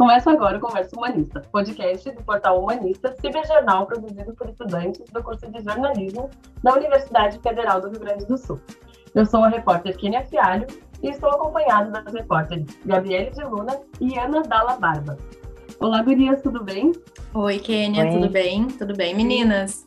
Começa 0.00 0.30
agora 0.30 0.56
o 0.56 0.60
Conversa 0.62 0.96
Humanista, 0.96 1.42
podcast 1.52 2.10
do 2.10 2.22
portal 2.22 2.58
Humanista, 2.58 3.14
ciberjornal 3.20 3.84
produzido 3.84 4.32
por 4.32 4.48
estudantes 4.48 5.04
do 5.12 5.22
curso 5.22 5.46
de 5.50 5.62
jornalismo 5.62 6.30
da 6.62 6.72
Universidade 6.72 7.38
Federal 7.40 7.82
do 7.82 7.90
Rio 7.90 8.00
Grande 8.00 8.24
do 8.24 8.38
Sul. 8.38 8.58
Eu 9.14 9.26
sou 9.26 9.44
a 9.44 9.50
repórter 9.50 9.94
Kenia 9.98 10.24
Fialho 10.24 10.66
e 11.02 11.10
estou 11.10 11.28
acompanada 11.28 12.00
das 12.00 12.14
repórteres 12.14 12.78
Gabriele 12.86 13.28
de 13.28 13.44
Luna 13.44 13.78
e 14.00 14.18
Ana 14.18 14.40
Dalla 14.40 14.76
Barba. 14.76 15.18
Olá, 15.78 16.02
gurias, 16.02 16.40
tudo 16.40 16.64
bem? 16.64 16.92
Oi, 17.34 17.58
Kênia, 17.58 18.10
tudo 18.10 18.30
bem? 18.30 18.68
Tudo 18.68 18.96
bem, 18.96 19.14
meninas? 19.14 19.86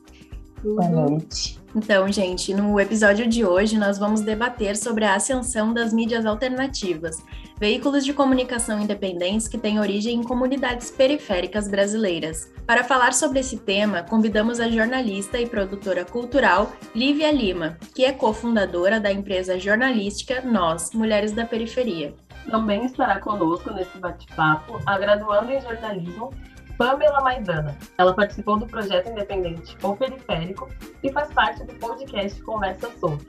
Boa 0.63 0.87
noite. 0.87 1.61
Então, 1.75 2.09
gente, 2.09 2.53
no 2.53 2.79
episódio 2.79 3.27
de 3.27 3.43
hoje 3.43 3.77
nós 3.77 3.97
vamos 3.97 4.21
debater 4.21 4.77
sobre 4.77 5.03
a 5.03 5.15
ascensão 5.15 5.73
das 5.73 5.91
mídias 5.91 6.25
alternativas, 6.25 7.21
veículos 7.59 8.05
de 8.05 8.13
comunicação 8.13 8.79
independentes 8.79 9.47
que 9.47 9.57
têm 9.57 9.77
origem 9.77 10.15
em 10.15 10.23
comunidades 10.23 10.89
periféricas 10.89 11.67
brasileiras. 11.67 12.49
Para 12.65 12.83
falar 12.83 13.13
sobre 13.13 13.39
esse 13.39 13.57
tema, 13.57 14.03
convidamos 14.03 14.61
a 14.61 14.69
jornalista 14.69 15.37
e 15.37 15.45
produtora 15.45 16.05
cultural 16.05 16.71
Lívia 16.95 17.29
Lima, 17.29 17.77
que 17.93 18.05
é 18.05 18.13
cofundadora 18.13 19.01
da 19.01 19.11
empresa 19.11 19.59
jornalística 19.59 20.41
Nós, 20.41 20.91
Mulheres 20.93 21.33
da 21.33 21.45
Periferia. 21.45 22.13
Também 22.49 22.85
estará 22.85 23.19
conosco 23.19 23.73
nesse 23.73 23.97
bate-papo 23.97 24.79
a 24.85 24.97
graduanda 24.97 25.53
em 25.53 25.59
jornalismo 25.59 26.31
Pamela 26.77 27.21
Maidana. 27.21 27.77
Ela 27.97 28.13
participou 28.13 28.57
do 28.57 28.65
projeto 28.65 29.09
independente 29.09 29.77
O 29.83 29.95
Periférico 29.95 30.69
e 31.03 31.11
faz 31.11 31.31
parte 31.33 31.63
do 31.63 31.73
podcast 31.75 32.41
Conversa 32.41 32.89
Solta. 32.99 33.25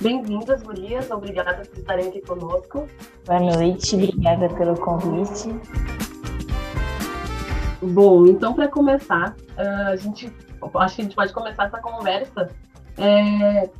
Bem-vindas, 0.00 0.62
gurias. 0.62 1.10
Obrigada 1.10 1.54
por 1.54 1.78
estarem 1.78 2.08
aqui 2.08 2.20
conosco. 2.22 2.88
Boa 3.24 3.40
noite, 3.40 3.94
obrigada 3.94 4.48
pelo 4.48 4.78
convite. 4.78 5.48
Bom, 7.80 8.26
então, 8.26 8.52
para 8.54 8.68
começar, 8.68 9.34
a 9.56 9.96
gente, 9.96 10.32
acho 10.74 10.96
que 10.96 11.02
a 11.02 11.04
gente 11.04 11.16
pode 11.16 11.32
começar 11.32 11.64
essa 11.64 11.78
conversa 11.78 12.48
é, 12.98 13.70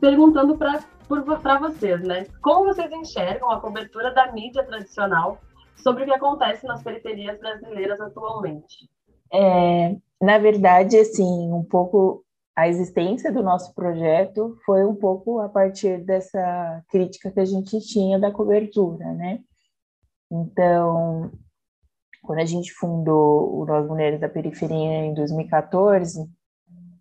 perguntando 0.00 0.56
para 0.56 1.58
vocês, 1.58 2.02
né? 2.02 2.26
Como 2.40 2.66
vocês 2.66 2.90
enxergam 2.92 3.50
a 3.50 3.60
cobertura 3.60 4.12
da 4.14 4.32
mídia 4.32 4.62
tradicional 4.64 5.38
sobre 5.82 6.04
o 6.04 6.06
que 6.06 6.12
acontece 6.12 6.66
nas 6.66 6.82
periferias 6.82 7.38
brasileiras 7.38 8.00
atualmente. 8.00 8.88
É, 9.32 9.96
na 10.20 10.38
verdade, 10.38 10.98
assim, 10.98 11.52
um 11.52 11.64
pouco 11.64 12.24
a 12.56 12.68
existência 12.68 13.32
do 13.32 13.42
nosso 13.42 13.74
projeto 13.74 14.58
foi 14.66 14.84
um 14.84 14.94
pouco 14.94 15.40
a 15.40 15.48
partir 15.48 16.04
dessa 16.04 16.82
crítica 16.88 17.30
que 17.30 17.40
a 17.40 17.44
gente 17.44 17.80
tinha 17.80 18.18
da 18.18 18.30
cobertura, 18.30 19.12
né? 19.14 19.40
Então, 20.30 21.30
quando 22.22 22.40
a 22.40 22.44
gente 22.44 22.72
fundou 22.72 23.60
o 23.60 23.64
Nós 23.64 23.88
Mulheres 23.88 24.20
da 24.20 24.28
Periferia 24.28 25.06
em 25.06 25.14
2014, 25.14 26.28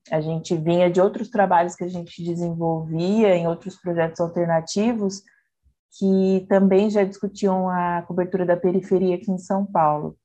a 0.10 0.22
gente 0.22 0.56
vinha 0.56 0.90
de 0.90 1.02
outros 1.02 1.30
trabalhos 1.30 1.76
que 1.76 1.84
a 1.84 1.90
gente 1.90 2.24
desenvolvia 2.24 3.36
em 3.36 3.48
outros 3.48 3.76
projetos 3.76 4.20
alternativos, 4.20 5.22
que 5.98 6.46
também 6.48 6.90
já 6.90 7.04
discutiam 7.04 7.70
a 7.70 8.04
cobertura 8.04 8.46
da 8.46 8.58
periferia 8.58 9.16
aqui 9.16 9.32
em 9.32 9.38
São 9.38 9.66
Paulo. 9.66 10.18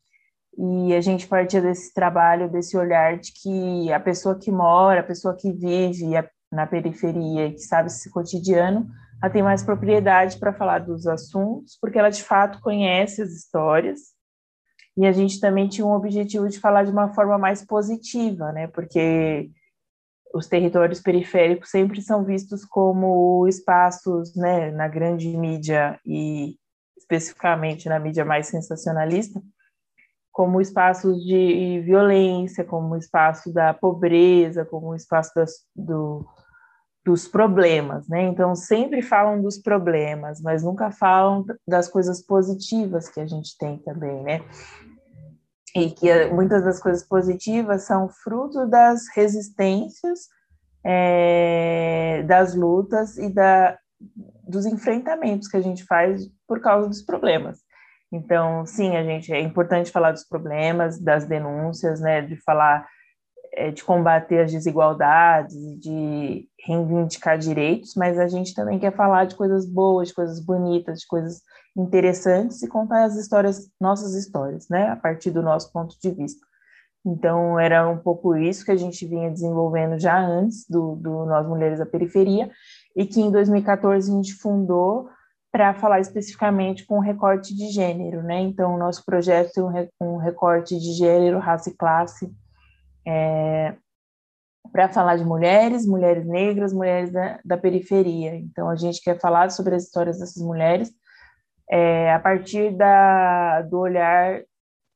E 0.56 0.94
a 0.94 1.00
gente 1.00 1.26
partia 1.26 1.60
desse 1.60 1.92
trabalho, 1.92 2.50
desse 2.50 2.76
olhar 2.76 3.18
de 3.18 3.32
que 3.32 3.92
a 3.92 3.98
pessoa 3.98 4.38
que 4.38 4.50
mora, 4.52 5.00
a 5.00 5.04
pessoa 5.04 5.34
que 5.34 5.52
vive 5.52 6.10
na 6.52 6.66
periferia, 6.66 7.50
que 7.50 7.58
sabe 7.58 7.88
esse 7.88 8.08
cotidiano, 8.10 8.86
ela 9.22 9.32
tem 9.32 9.42
mais 9.42 9.62
propriedade 9.62 10.38
para 10.38 10.52
falar 10.52 10.80
dos 10.80 11.06
assuntos, 11.06 11.76
porque 11.80 11.98
ela 11.98 12.10
de 12.10 12.22
fato 12.22 12.60
conhece 12.60 13.22
as 13.22 13.30
histórias. 13.30 14.14
E 14.96 15.06
a 15.06 15.12
gente 15.12 15.40
também 15.40 15.68
tinha 15.68 15.86
um 15.86 15.94
objetivo 15.94 16.48
de 16.48 16.60
falar 16.60 16.84
de 16.84 16.92
uma 16.92 17.12
forma 17.12 17.36
mais 17.36 17.64
positiva, 17.64 18.52
né? 18.52 18.68
Porque 18.68 19.50
os 20.34 20.48
territórios 20.48 21.00
periféricos 21.00 21.70
sempre 21.70 22.02
são 22.02 22.24
vistos 22.24 22.64
como 22.64 23.46
espaços, 23.46 24.34
né, 24.34 24.72
na 24.72 24.88
grande 24.88 25.28
mídia 25.28 25.98
e 26.04 26.56
especificamente 26.98 27.88
na 27.88 28.00
mídia 28.00 28.24
mais 28.24 28.48
sensacionalista, 28.48 29.40
como 30.32 30.60
espaços 30.60 31.22
de 31.22 31.80
violência, 31.84 32.64
como 32.64 32.96
espaço 32.96 33.52
da 33.52 33.72
pobreza, 33.72 34.64
como 34.64 34.96
espaço 34.96 35.30
das, 35.36 35.52
do, 35.76 36.26
dos 37.04 37.28
problemas, 37.28 38.08
né? 38.08 38.22
Então 38.22 38.56
sempre 38.56 39.02
falam 39.02 39.40
dos 39.40 39.58
problemas, 39.58 40.40
mas 40.40 40.64
nunca 40.64 40.90
falam 40.90 41.44
das 41.68 41.88
coisas 41.88 42.20
positivas 42.20 43.08
que 43.08 43.20
a 43.20 43.26
gente 43.26 43.56
tem 43.56 43.78
também, 43.78 44.24
né? 44.24 44.40
E 45.74 45.90
que 45.90 46.08
eh, 46.08 46.32
muitas 46.32 46.62
das 46.64 46.80
coisas 46.80 47.06
positivas 47.06 47.82
são 47.82 48.08
fruto 48.08 48.66
das 48.66 49.02
resistências, 49.14 50.28
é, 50.84 52.22
das 52.24 52.54
lutas 52.54 53.16
e 53.16 53.28
da, 53.28 53.76
dos 54.46 54.66
enfrentamentos 54.66 55.48
que 55.48 55.56
a 55.56 55.60
gente 55.60 55.84
faz 55.84 56.22
por 56.46 56.60
causa 56.60 56.88
dos 56.88 57.02
problemas. 57.02 57.58
Então, 58.12 58.64
sim, 58.64 58.96
a 58.96 59.02
gente 59.02 59.32
é 59.32 59.40
importante 59.40 59.90
falar 59.90 60.12
dos 60.12 60.24
problemas, 60.24 61.00
das 61.00 61.24
denúncias, 61.26 62.00
né, 62.00 62.22
de 62.22 62.36
falar 62.42 62.86
é, 63.54 63.72
de 63.72 63.82
combater 63.82 64.40
as 64.40 64.52
desigualdades, 64.52 65.56
de 65.80 66.48
reivindicar 66.64 67.38
direitos, 67.38 67.94
mas 67.96 68.18
a 68.18 68.28
gente 68.28 68.54
também 68.54 68.78
quer 68.78 68.94
falar 68.94 69.24
de 69.24 69.34
coisas 69.34 69.68
boas, 69.68 70.08
de 70.08 70.14
coisas 70.14 70.44
bonitas, 70.44 71.00
de 71.00 71.06
coisas 71.06 71.42
interessantes 71.76 72.62
e 72.62 72.68
contar 72.68 73.04
as 73.04 73.16
histórias, 73.16 73.68
nossas 73.80 74.14
histórias, 74.14 74.68
né, 74.68 74.88
a 74.88 74.96
partir 74.96 75.30
do 75.30 75.42
nosso 75.42 75.72
ponto 75.72 75.98
de 76.00 76.10
vista. 76.10 76.44
Então, 77.06 77.58
era 77.60 77.86
um 77.88 77.98
pouco 77.98 78.34
isso 78.34 78.64
que 78.64 78.70
a 78.70 78.76
gente 78.76 79.06
vinha 79.06 79.30
desenvolvendo 79.30 79.98
já 79.98 80.18
antes 80.18 80.66
do, 80.68 80.96
do 80.96 81.26
Nós 81.26 81.46
Mulheres 81.46 81.78
da 81.78 81.84
Periferia, 81.84 82.50
e 82.96 83.04
que 83.04 83.20
em 83.20 83.30
2014 83.30 84.10
a 84.10 84.14
gente 84.14 84.34
fundou 84.34 85.10
para 85.52 85.74
falar 85.74 86.00
especificamente 86.00 86.86
com 86.86 86.98
recorte 86.98 87.54
de 87.54 87.68
gênero, 87.68 88.22
né? 88.22 88.40
Então, 88.40 88.74
o 88.74 88.78
nosso 88.78 89.04
projeto 89.04 89.52
tem 89.52 90.08
um, 90.08 90.16
recorte 90.16 90.78
de 90.78 90.92
gênero, 90.94 91.38
raça 91.38 91.70
e 91.70 91.76
classe, 91.76 92.32
é, 93.06 93.76
para 94.72 94.88
falar 94.88 95.16
de 95.16 95.24
mulheres, 95.24 95.86
mulheres 95.86 96.26
negras, 96.26 96.72
mulheres 96.72 97.12
da, 97.12 97.38
da, 97.44 97.56
periferia. 97.56 98.34
Então, 98.34 98.68
a 98.68 98.74
gente 98.74 99.00
quer 99.00 99.20
falar 99.20 99.50
sobre 99.50 99.74
as 99.76 99.84
histórias 99.84 100.18
dessas 100.18 100.42
mulheres 100.42 100.90
é, 101.70 102.12
a 102.12 102.18
partir 102.18 102.70
da, 102.76 103.62
do 103.62 103.78
olhar 103.78 104.42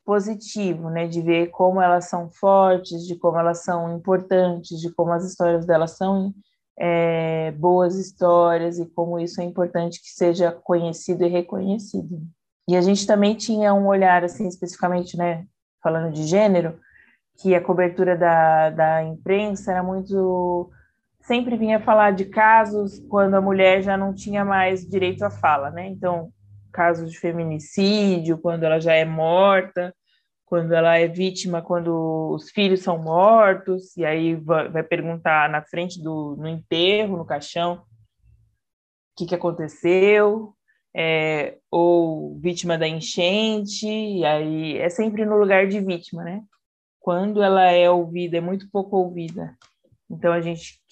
positivo, 0.05 0.89
né, 0.89 1.07
de 1.07 1.21
ver 1.21 1.49
como 1.49 1.83
elas 1.83 2.07
são 2.07 2.31
fortes, 2.31 3.07
de 3.07 3.15
como 3.17 3.39
elas 3.39 3.63
são 3.63 3.95
importantes, 3.95 4.81
de 4.81 4.91
como 4.95 5.13
as 5.13 5.25
histórias 5.25 5.67
delas 5.67 5.97
são 5.99 6.33
é, 6.79 7.51
boas 7.53 7.97
histórias 7.97 8.79
e 8.79 8.87
como 8.87 9.19
isso 9.19 9.41
é 9.41 9.45
importante 9.45 10.01
que 10.01 10.09
seja 10.09 10.51
conhecido 10.51 11.25
e 11.25 11.29
reconhecido. 11.29 12.21
E 12.69 12.77
a 12.77 12.81
gente 12.81 13.07
também 13.07 13.35
tinha 13.35 13.75
um 13.75 13.87
olhar, 13.87 14.25
assim, 14.25 14.47
especificamente, 14.47 15.17
né, 15.17 15.45
falando 15.83 16.13
de 16.13 16.25
gênero, 16.25 16.79
que 17.41 17.55
a 17.55 17.63
cobertura 17.63 18.17
da, 18.17 18.71
da 18.71 19.03
imprensa 19.03 19.73
era 19.73 19.83
muito. 19.83 20.71
sempre 21.21 21.57
vinha 21.57 21.81
falar 21.81 22.13
de 22.13 22.27
casos 22.27 22.99
quando 23.09 23.35
a 23.35 23.41
mulher 23.41 23.83
já 23.83 23.97
não 23.97 24.15
tinha 24.15 24.45
mais 24.45 24.87
direito 24.87 25.23
à 25.23 25.31
fala, 25.31 25.71
né? 25.71 25.87
Então, 25.87 26.33
casos 26.79 27.11
de 27.11 27.19
feminicídio, 27.19 28.39
quando 28.39 28.63
ela 28.63 28.79
já 28.79 28.95
é 28.95 29.05
morta, 29.05 29.93
quando 30.47 30.73
ela 30.73 30.97
é 30.97 31.09
vítima, 31.09 31.61
quando 31.61 32.31
os 32.33 32.53
filhos 32.53 32.83
são 32.83 32.97
mortos, 32.97 33.97
e 33.97 34.05
aí 34.05 34.37
vai 34.37 34.85
perguntar 34.85 35.51
na 35.51 35.61
frente 35.61 36.01
do 36.01 36.37
no 36.39 36.47
enterro, 36.47 37.17
no 37.17 37.25
caixão, 37.25 37.75
o 37.75 37.83
que, 39.19 39.27
que 39.27 39.35
aconteceu, 39.35 40.55
é, 40.95 41.59
ou 41.69 42.39
vítima 42.39 42.79
da 42.79 42.87
enchente, 42.87 43.89
e 43.89 44.25
aí 44.25 44.79
é 44.79 44.89
sempre 44.89 45.27
no 45.27 45.37
lugar 45.37 45.67
de 45.67 45.81
vítima, 45.81 46.23
né? 46.23 46.45
quando 47.09 47.43
ela 47.43 47.63
é 47.71 47.89
ouvida, 47.91 48.37
é 48.37 48.41
muito 48.41 48.69
pouco 48.71 48.99
ouvida. 48.99 49.57
Então 50.11 50.33
a 50.33 50.41
gente 50.41 50.83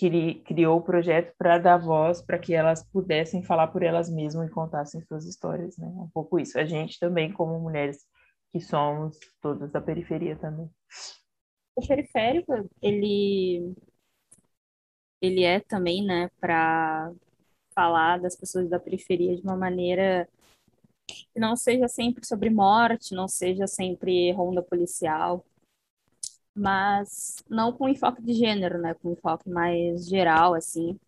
criou 0.45 0.79
o 0.79 0.83
projeto 0.83 1.35
para 1.39 1.59
dar 1.59 1.79
voz 1.79 2.21
para 2.21 2.39
que 2.39 2.53
elas 2.53 2.85
pudessem 2.91 3.43
falar 3.43 3.69
por 3.69 3.83
elas 3.83 4.11
mesmas 4.11 4.49
e 4.49 4.53
contassem 4.53 5.01
suas 5.03 5.25
histórias, 5.25 5.77
né? 5.79 5.87
Um 5.87 6.11
pouco 6.13 6.39
isso. 6.39 6.59
A 6.59 6.65
gente 6.67 6.99
também, 6.99 7.33
como 7.33 7.59
mulheres 7.59 8.05
que 8.53 8.61
somos 8.61 9.19
todas 9.41 9.71
da 9.73 9.81
periferia 9.81 10.37
também. 10.37 10.71
O 11.75 11.87
periférico, 11.87 12.69
ele 12.83 13.75
ele 15.21 15.45
é 15.45 15.61
também, 15.61 16.05
né, 16.05 16.31
para 16.39 17.11
falar 17.75 18.19
das 18.19 18.37
pessoas 18.37 18.69
da 18.69 18.79
periferia 18.79 19.37
de 19.37 19.43
uma 19.43 19.57
maneira 19.57 20.29
que 21.07 21.27
não 21.39 21.57
seja 21.57 21.89
sempre 21.89 22.27
sobre 22.27 22.51
morte, 22.51 23.15
não 23.15 23.29
seja 23.29 23.67
sempre 23.67 24.33
ronda 24.33 24.63
policial, 24.63 25.45
mas 26.57 27.37
não 27.49 27.73
com 27.73 27.89
enfoque 27.89 28.23
de 28.23 28.33
gênero, 28.33 28.79
né, 28.79 28.95
com 28.95 29.13
enfoque 29.13 29.49
mais 29.51 30.09
geral, 30.09 30.55
assim. 30.55 30.99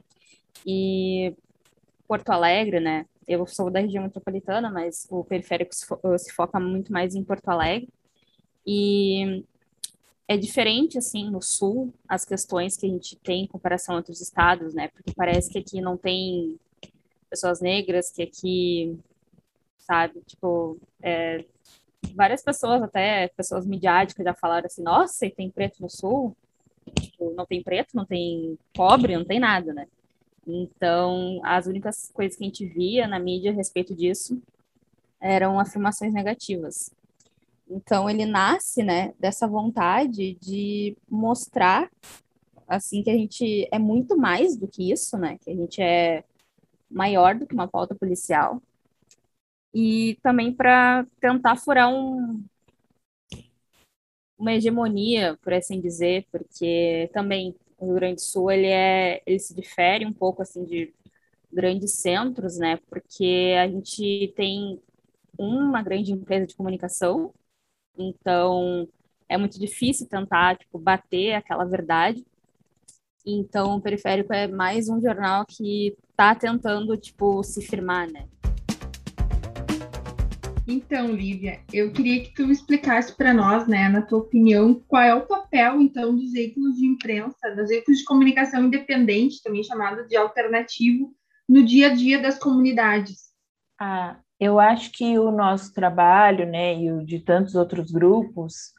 E 0.67 1.35
Porto 2.07 2.31
Alegre, 2.31 2.81
né, 2.81 3.07
eu 3.27 3.47
sou 3.47 3.71
da 3.71 3.81
região 3.81 4.05
metropolitana, 4.05 4.71
mas 4.71 5.07
o 5.11 5.25
periférico 5.25 5.75
se, 5.75 5.87
fo 5.87 5.99
se 6.19 6.33
foca 6.33 6.61
muito 6.61 6.93
mais 6.93 7.15
em 7.15 7.25
Porto 7.25 7.49
Alegre. 7.49 7.89
E 8.67 9.45
é 10.27 10.37
diferente, 10.37 10.99
assim, 10.99 11.31
no 11.31 11.41
Sul, 11.41 11.93
as 12.07 12.25
questões 12.25 12.77
que 12.77 12.87
a 12.87 12.89
gente 12.89 13.17
tem 13.17 13.45
em 13.45 13.47
comparação 13.47 13.95
a 13.95 13.99
outros 13.99 14.21
estados, 14.21 14.75
né? 14.75 14.89
Porque 14.89 15.13
parece 15.15 15.51
que 15.51 15.59
aqui 15.59 15.81
não 15.81 15.97
tem 15.97 16.59
pessoas 17.31 17.61
negras, 17.61 18.11
que 18.11 18.23
aqui, 18.23 18.99
sabe, 19.79 20.21
tipo, 20.27 20.79
é, 21.03 21.45
várias 22.15 22.43
pessoas, 22.43 22.83
até 22.83 23.29
pessoas 23.29 23.67
midiáticas, 23.67 24.25
já 24.25 24.35
falaram 24.35 24.67
assim: 24.67 24.83
nossa, 24.83 25.27
e 25.27 25.31
tem 25.31 25.51
preto 25.51 25.81
no 25.81 25.91
Sul? 25.91 26.37
Tipo, 27.01 27.33
não 27.35 27.45
tem 27.47 27.63
preto, 27.63 27.95
não 27.95 28.05
tem 28.05 28.59
pobre, 28.73 29.17
não 29.17 29.25
tem 29.25 29.39
nada, 29.39 29.73
né? 29.73 29.87
Então, 30.47 31.41
as 31.45 31.67
únicas 31.67 32.11
coisas 32.13 32.37
que 32.37 32.43
a 32.43 32.47
gente 32.47 32.65
via 32.65 33.07
na 33.07 33.19
mídia 33.19 33.51
a 33.51 33.55
respeito 33.55 33.95
disso 33.95 34.41
eram 35.21 35.61
afirmações 35.61 36.13
negativas. 36.13 36.91
Então, 37.71 38.09
ele 38.09 38.25
nasce, 38.25 38.83
né, 38.83 39.13
dessa 39.19 39.47
vontade 39.47 40.39
de 40.41 40.97
mostrar, 41.09 41.91
assim, 42.67 43.03
que 43.03 43.11
a 43.11 43.17
gente 43.17 43.69
é 43.71 43.79
muito 43.79 44.17
mais 44.17 44.57
do 44.57 44.67
que 44.67 44.91
isso, 44.91 45.19
né? 45.19 45.37
Que 45.45 45.51
a 45.51 45.55
gente 45.55 45.83
é 45.83 46.25
maior 46.91 47.35
do 47.35 47.47
que 47.47 47.53
uma 47.53 47.69
pauta 47.69 47.95
policial. 47.95 48.63
E 49.75 50.19
também 50.23 50.53
para 50.53 51.07
tentar 51.21 51.57
furar 51.57 51.89
um, 51.93 52.45
uma 54.39 54.53
hegemonia, 54.55 55.37
por 55.43 55.53
assim 55.53 55.81
dizer, 55.81 56.27
porque 56.31 57.11
também 57.13 57.55
o 57.77 57.87
Rio 57.87 57.95
Grande 57.95 58.17
do 58.17 58.21
Sul 58.21 58.51
ele 58.51 58.67
é 58.67 59.23
ele 59.27 59.39
se 59.39 59.55
difere 59.55 60.07
um 60.07 60.13
pouco 60.13 60.43
assim 60.43 60.65
de 60.65 60.95
grandes 61.53 61.95
centros, 61.95 62.59
né? 62.59 62.79
Porque 62.89 63.55
a 63.59 63.69
gente 63.69 64.33
tem 64.37 64.81
uma 65.39 65.83
grande 65.83 66.13
empresa 66.13 66.47
de 66.47 66.57
comunicação, 66.57 67.33
então 67.99 68.89
é 69.29 69.37
muito 69.39 69.59
difícil 69.59 70.09
tentar 70.09 70.57
tipo 70.59 70.79
bater 70.79 71.35
aquela 71.35 71.65
verdade. 71.65 72.25
Então 73.27 73.77
o 73.77 73.81
Periférico 73.81 74.33
é 74.33 74.49
mais 74.49 74.89
um 74.89 75.01
jornal 75.01 75.45
que 75.47 75.97
está 76.11 76.35
tentando 76.35 76.97
tipo 76.97 77.43
se 77.43 77.63
firmar, 77.63 78.11
né? 78.11 78.29
Então, 80.71 81.11
Lívia, 81.11 81.61
eu 81.73 81.91
queria 81.91 82.23
que 82.23 82.35
tu 82.35 82.51
explicasse 82.51 83.17
para 83.17 83.33
nós, 83.33 83.67
né, 83.67 83.89
na 83.89 84.03
tua 84.03 84.19
opinião, 84.19 84.75
qual 84.87 85.03
é 85.03 85.15
o 85.15 85.27
papel, 85.27 85.81
então, 85.81 86.15
dos 86.15 86.31
veículos 86.31 86.77
de 86.77 86.85
imprensa, 86.85 87.57
dos 87.57 87.71
veículos 87.71 88.01
de 88.01 88.05
comunicação 88.05 88.67
independente, 88.67 89.43
também 89.43 89.65
chamado 89.65 90.07
de 90.07 90.15
alternativo, 90.15 91.11
no 91.49 91.65
dia 91.65 91.87
a 91.87 91.95
dia 91.95 92.21
das 92.21 92.39
comunidades. 92.39 93.29
Ah, 93.81 94.19
eu 94.39 94.61
acho 94.61 94.93
que 94.93 95.19
o 95.19 95.31
nosso 95.31 95.73
trabalho, 95.73 96.45
né, 96.45 96.79
e 96.79 96.93
o 96.93 97.03
de 97.03 97.21
tantos 97.21 97.55
outros 97.55 97.91
grupos, 97.91 98.75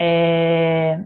é, 0.00 1.04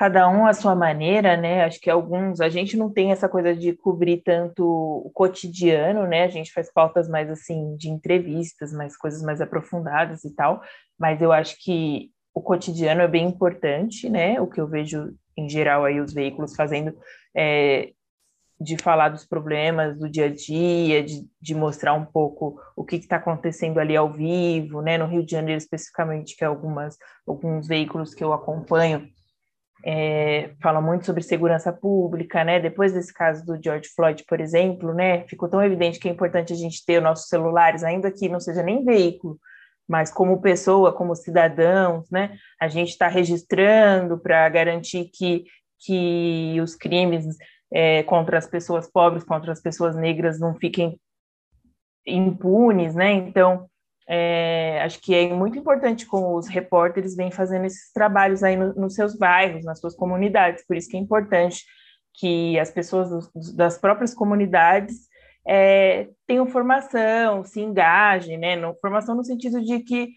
cada 0.00 0.26
um 0.30 0.46
à 0.46 0.54
sua 0.54 0.74
maneira, 0.74 1.36
né? 1.36 1.62
Acho 1.62 1.78
que 1.78 1.90
alguns, 1.90 2.40
a 2.40 2.48
gente 2.48 2.74
não 2.74 2.90
tem 2.90 3.12
essa 3.12 3.28
coisa 3.28 3.54
de 3.54 3.74
cobrir 3.74 4.22
tanto 4.22 4.64
o 4.64 5.10
cotidiano, 5.12 6.06
né? 6.06 6.24
A 6.24 6.28
gente 6.28 6.50
faz 6.54 6.72
pautas 6.72 7.06
mais 7.06 7.28
assim 7.28 7.76
de 7.76 7.90
entrevistas, 7.90 8.72
mais 8.72 8.96
coisas 8.96 9.20
mais 9.20 9.42
aprofundadas 9.42 10.24
e 10.24 10.34
tal, 10.34 10.62
mas 10.98 11.20
eu 11.20 11.30
acho 11.30 11.54
que 11.62 12.10
o 12.32 12.40
cotidiano 12.40 13.02
é 13.02 13.08
bem 13.08 13.26
importante, 13.26 14.08
né? 14.08 14.40
O 14.40 14.46
que 14.46 14.58
eu 14.58 14.66
vejo 14.66 15.14
em 15.36 15.50
geral 15.50 15.84
aí 15.84 16.00
os 16.00 16.14
veículos 16.14 16.56
fazendo 16.56 16.96
é, 17.36 17.90
de 18.58 18.78
falar 18.78 19.10
dos 19.10 19.26
problemas 19.26 19.98
do 19.98 20.08
dia 20.08 20.26
a 20.26 20.34
dia, 20.34 21.04
de, 21.04 21.28
de 21.38 21.54
mostrar 21.54 21.92
um 21.92 22.06
pouco 22.06 22.58
o 22.74 22.86
que 22.86 22.96
está 22.96 23.16
acontecendo 23.16 23.78
ali 23.78 23.94
ao 23.94 24.10
vivo, 24.10 24.80
né? 24.80 24.96
No 24.96 25.04
Rio 25.04 25.22
de 25.22 25.32
Janeiro 25.32 25.58
especificamente, 25.58 26.34
que 26.38 26.42
é 26.42 26.46
algumas 26.46 26.96
alguns 27.26 27.68
veículos 27.68 28.14
que 28.14 28.24
eu 28.24 28.32
acompanho 28.32 29.06
é, 29.84 30.50
fala 30.60 30.80
muito 30.80 31.06
sobre 31.06 31.22
segurança 31.22 31.72
pública, 31.72 32.44
né? 32.44 32.60
Depois 32.60 32.92
desse 32.92 33.12
caso 33.12 33.44
do 33.44 33.58
George 33.62 33.88
Floyd, 33.94 34.24
por 34.26 34.40
exemplo, 34.40 34.92
né? 34.92 35.26
Ficou 35.28 35.48
tão 35.48 35.62
evidente 35.62 35.98
que 35.98 36.08
é 36.08 36.12
importante 36.12 36.52
a 36.52 36.56
gente 36.56 36.84
ter 36.84 36.98
os 36.98 37.04
nossos 37.04 37.28
celulares, 37.28 37.82
ainda 37.82 38.10
que 38.10 38.28
não 38.28 38.40
seja 38.40 38.62
nem 38.62 38.84
veículo, 38.84 39.38
mas 39.88 40.12
como 40.12 40.40
pessoa, 40.42 40.92
como 40.92 41.14
cidadãos, 41.14 42.10
né? 42.10 42.36
A 42.60 42.68
gente 42.68 42.90
está 42.90 43.08
registrando 43.08 44.18
para 44.18 44.48
garantir 44.48 45.10
que, 45.12 45.44
que 45.78 46.60
os 46.60 46.74
crimes 46.74 47.24
é, 47.72 48.02
contra 48.02 48.36
as 48.36 48.46
pessoas 48.46 48.90
pobres, 48.90 49.24
contra 49.24 49.52
as 49.52 49.60
pessoas 49.60 49.96
negras 49.96 50.38
não 50.38 50.54
fiquem 50.56 51.00
impunes, 52.06 52.94
né? 52.94 53.12
Então, 53.12 53.69
é, 54.12 54.82
acho 54.82 55.00
que 55.00 55.14
é 55.14 55.32
muito 55.32 55.56
importante 55.56 56.04
como 56.04 56.36
os 56.36 56.48
repórteres 56.48 57.14
vêm 57.14 57.30
fazendo 57.30 57.64
esses 57.64 57.92
trabalhos 57.92 58.42
aí 58.42 58.56
no, 58.56 58.74
nos 58.74 58.96
seus 58.96 59.16
bairros, 59.16 59.64
nas 59.64 59.78
suas 59.78 59.94
comunidades, 59.94 60.66
por 60.66 60.76
isso 60.76 60.88
que 60.88 60.96
é 60.96 61.00
importante 61.00 61.64
que 62.14 62.58
as 62.58 62.72
pessoas 62.72 63.08
dos, 63.08 63.54
das 63.54 63.78
próprias 63.78 64.12
comunidades 64.12 65.08
é, 65.46 66.08
tenham 66.26 66.44
formação, 66.48 67.44
se 67.44 67.60
engajem, 67.60 68.36
né? 68.36 68.56
No, 68.56 68.74
formação 68.80 69.14
no 69.14 69.24
sentido 69.24 69.60
de 69.60 69.78
que 69.78 70.08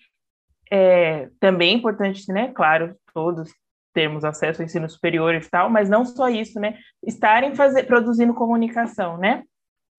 é, 0.72 1.30
também 1.40 1.76
é 1.76 1.78
importante, 1.78 2.32
né? 2.34 2.52
Claro, 2.52 2.96
todos 3.14 3.54
termos 3.94 4.26
acesso 4.26 4.60
ao 4.60 4.66
ensino 4.66 4.90
superior 4.90 5.36
e 5.36 5.50
tal, 5.50 5.70
mas 5.70 5.88
não 5.88 6.04
só 6.04 6.30
isso, 6.30 6.60
né? 6.60 6.80
Estarem 7.06 7.54
fazer, 7.54 7.84
produzindo 7.84 8.34
comunicação, 8.34 9.20
né? 9.20 9.44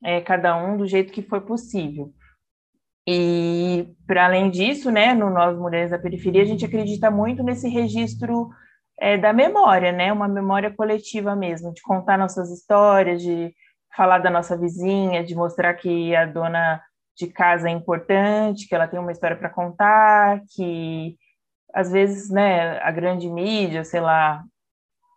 É, 0.02 0.20
cada 0.20 0.56
um 0.56 0.76
do 0.76 0.84
jeito 0.84 1.12
que 1.12 1.22
for 1.22 1.42
possível. 1.42 2.12
E, 3.06 3.86
para 4.06 4.24
além 4.24 4.50
disso, 4.50 4.90
né, 4.90 5.12
no 5.12 5.28
Nós 5.28 5.58
Mulheres 5.58 5.90
da 5.90 5.98
Periferia, 5.98 6.42
a 6.42 6.46
gente 6.46 6.64
acredita 6.64 7.10
muito 7.10 7.42
nesse 7.42 7.68
registro 7.68 8.48
é, 8.98 9.18
da 9.18 9.32
memória, 9.32 9.92
né, 9.92 10.12
uma 10.12 10.28
memória 10.28 10.72
coletiva 10.72 11.36
mesmo, 11.36 11.72
de 11.72 11.82
contar 11.82 12.16
nossas 12.16 12.50
histórias, 12.50 13.22
de 13.22 13.54
falar 13.94 14.18
da 14.18 14.30
nossa 14.30 14.56
vizinha, 14.56 15.22
de 15.22 15.34
mostrar 15.34 15.74
que 15.74 16.16
a 16.16 16.24
dona 16.24 16.80
de 17.16 17.26
casa 17.28 17.68
é 17.68 17.72
importante, 17.72 18.66
que 18.66 18.74
ela 18.74 18.88
tem 18.88 18.98
uma 18.98 19.12
história 19.12 19.36
para 19.36 19.50
contar, 19.50 20.40
que 20.54 21.16
às 21.72 21.90
vezes, 21.90 22.30
né, 22.30 22.78
a 22.80 22.90
grande 22.90 23.28
mídia, 23.28 23.84
sei 23.84 24.00
lá, 24.00 24.42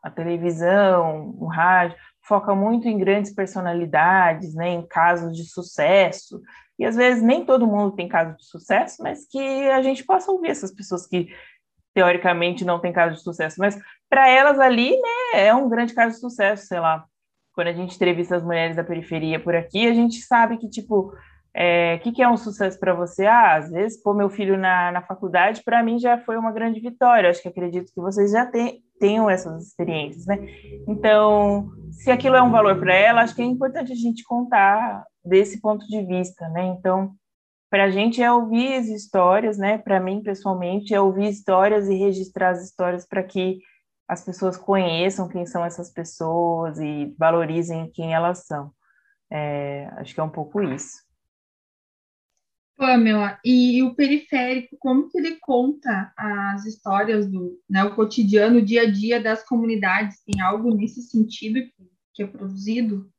a 0.04 0.10
televisão, 0.10 1.36
o 1.40 1.48
rádio, 1.48 1.98
foca 2.28 2.54
muito 2.54 2.88
em 2.88 2.98
grandes 2.98 3.34
personalidades, 3.34 4.54
né, 4.54 4.70
em 4.70 4.86
casos 4.86 5.36
de 5.36 5.50
sucesso, 5.50 6.42
e 6.78 6.86
às 6.86 6.96
vezes 6.96 7.24
nem 7.24 7.46
todo 7.46 7.66
mundo 7.66 7.96
tem 7.96 8.08
caso 8.08 8.36
de 8.36 8.46
sucesso, 8.46 9.02
mas 9.02 9.28
que 9.28 9.70
a 9.70 9.82
gente 9.82 10.04
possa 10.04 10.32
ouvir 10.32 10.50
essas 10.50 10.72
pessoas 10.72 11.08
que 11.08 11.34
teoricamente 11.94 12.64
não 12.64 12.80
têm 12.80 12.94
caso 12.94 13.16
de 13.16 13.24
sucesso, 13.24 13.56
mas 13.60 13.80
para 14.10 14.30
elas 14.30 14.60
ali, 14.60 14.92
né, 14.92 15.46
é 15.46 15.54
um 15.54 15.68
grande 15.68 15.94
caso 15.94 16.16
de 16.16 16.22
sucesso, 16.22 16.68
sei 16.68 16.80
lá. 16.80 17.06
Quando 17.54 17.68
a 17.68 17.74
gente 17.74 17.96
entrevista 17.96 18.36
as 18.36 18.44
mulheres 18.44 18.76
da 18.76 18.84
periferia 18.84 19.40
por 19.40 19.56
aqui, 19.56 19.88
a 19.88 19.94
gente 19.94 20.22
sabe 20.22 20.58
que, 20.58 20.70
tipo, 20.70 21.12
é, 21.60 21.96
o 21.96 22.00
que, 22.02 22.12
que, 22.12 22.22
é 22.22 22.30
um 22.30 22.38
sucesso 22.38 22.80
para 22.80 22.94
você? 22.94 23.26
Ah, 23.26 23.56
às 23.56 23.72
vezes, 23.72 24.00
pôr 24.00 24.14
meu 24.14 24.30
filho 24.30 24.56
na, 24.56 24.92
na 24.92 25.02
faculdade, 25.02 25.64
para 25.64 25.82
mim 25.82 25.98
já 25.98 26.20
foi 26.20 26.38
uma 26.38 26.52
grande 26.52 26.80
vitória. 26.80 27.32
Acho 27.32 27.42
que 27.42 27.48
acredito 27.48 27.92
que 27.92 28.00
vocês 28.00 28.30
já 28.30 28.46
tem, 28.46 28.84
tenham 29.00 29.28
essas 29.28 29.66
experiências, 29.66 30.28
né? 30.28 30.38
Então, 30.88 31.72
se 31.90 32.12
aquilo 32.12 32.36
é 32.36 32.44
um 32.44 32.52
valor 32.52 32.80
para 32.80 32.94
ela, 32.94 33.24
acho 33.24 33.34
que 33.34 33.42
é 33.42 33.46
importante 33.46 33.92
a 33.92 33.96
gente 33.96 34.24
contar 34.24 35.04
desse 35.26 35.60
ponto 35.60 35.84
de 35.88 36.06
vista, 36.06 36.48
né? 36.50 36.64
Então, 36.66 37.16
para 37.72 37.86
a 37.86 37.90
gente 37.90 38.22
é 38.22 38.32
ouvir 38.32 38.76
as 38.76 38.86
histórias, 38.86 39.58
né? 39.58 39.80
Para 39.80 40.00
mim, 40.00 40.22
pessoalmente, 40.22 40.94
é 40.94 41.02
ouvir 41.02 41.28
histórias 41.28 41.90
e 41.90 41.96
registrar 41.96 42.52
as 42.52 42.64
histórias 42.64 43.04
para 43.04 43.24
que 43.24 43.58
as 44.08 44.24
pessoas 44.24 44.58
conheçam 44.58 45.28
quem 45.28 45.48
são 45.48 45.66
essas 45.66 45.92
pessoas 45.92 46.80
e 46.80 47.16
valorizem 47.18 47.90
quem 47.90 48.14
elas 48.14 48.46
são. 48.46 48.72
É, 49.32 49.90
acho 49.98 50.14
que 50.14 50.20
é 50.20 50.24
um 50.24 50.30
pouco 50.30 50.62
isso. 50.62 51.07
Pamela, 52.78 53.40
e 53.44 53.82
o 53.82 53.96
periférico, 53.96 54.78
como 54.80 55.10
que 55.10 55.18
ele 55.18 55.38
conta 55.38 56.14
as 56.16 56.64
histórias 56.64 57.28
do, 57.28 57.60
né, 57.68 57.84
o 57.84 57.96
cotidiano, 57.96 58.60
o 58.60 58.66
dia 58.66 58.84
a 58.84 58.92
dia 58.92 59.20
das 59.22 59.44
comunidades? 59.44 60.22
Tem 60.24 60.40
algo 60.40 60.74
nesse 60.74 61.02
sentido 61.02 61.60
que, 61.60 61.90
que 62.14 62.24
é 62.24 62.28
produzido? 62.28 63.10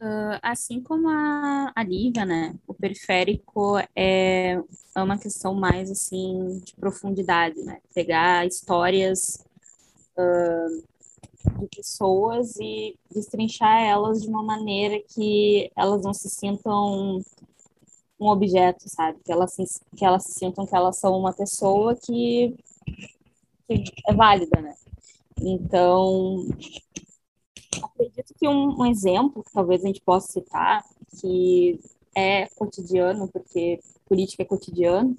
Uh, 0.00 0.38
assim 0.40 0.80
como 0.80 1.08
a, 1.08 1.70
a 1.74 1.82
Lívia, 1.82 2.24
né, 2.24 2.54
o 2.66 2.72
periférico 2.72 3.78
é, 3.94 4.52
é 4.96 5.02
uma 5.02 5.18
questão 5.18 5.52
mais, 5.54 5.90
assim, 5.90 6.60
de 6.64 6.74
profundidade, 6.76 7.60
né, 7.62 7.80
pegar 7.94 8.46
histórias 8.46 9.44
uh, 10.16 11.60
de 11.60 11.68
pessoas 11.76 12.56
e 12.56 12.96
destrinchar 13.12 13.82
elas 13.82 14.22
de 14.22 14.28
uma 14.28 14.42
maneira 14.42 14.98
que 15.14 15.70
elas 15.76 16.02
não 16.02 16.14
se 16.14 16.30
sintam 16.30 17.20
um 18.20 18.28
objeto, 18.28 18.88
sabe, 18.88 19.18
que 19.24 19.32
elas 19.32 19.52
se, 19.52 19.64
que 19.96 20.04
elas 20.04 20.24
se 20.24 20.32
sintam 20.32 20.66
que 20.66 20.74
elas 20.74 20.98
são 20.98 21.16
uma 21.18 21.32
pessoa 21.32 21.94
que, 21.94 22.56
que 23.66 23.84
é 24.06 24.14
válida, 24.14 24.60
né, 24.60 24.74
então 25.40 26.46
acredito 27.82 28.34
que 28.38 28.48
um, 28.48 28.80
um, 28.80 28.86
exemplo 28.86 29.42
que 29.42 29.52
talvez 29.52 29.84
a 29.84 29.86
gente 29.86 30.00
possa 30.00 30.32
citar 30.32 30.84
que 31.20 31.80
é 32.14 32.46
cotidiano, 32.48 33.28
porque 33.28 33.80
política 34.06 34.42
é 34.42 34.46
cotidiano. 34.46 35.16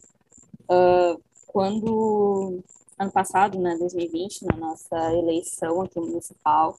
Uh, 0.70 1.22
quando 1.48 2.62
ano 2.98 3.12
passado, 3.12 3.58
né, 3.58 3.78
2020, 3.78 4.46
na 4.46 4.58
nossa 4.58 5.14
eleição 5.14 5.82
aqui 5.82 6.00
municipal, 6.00 6.78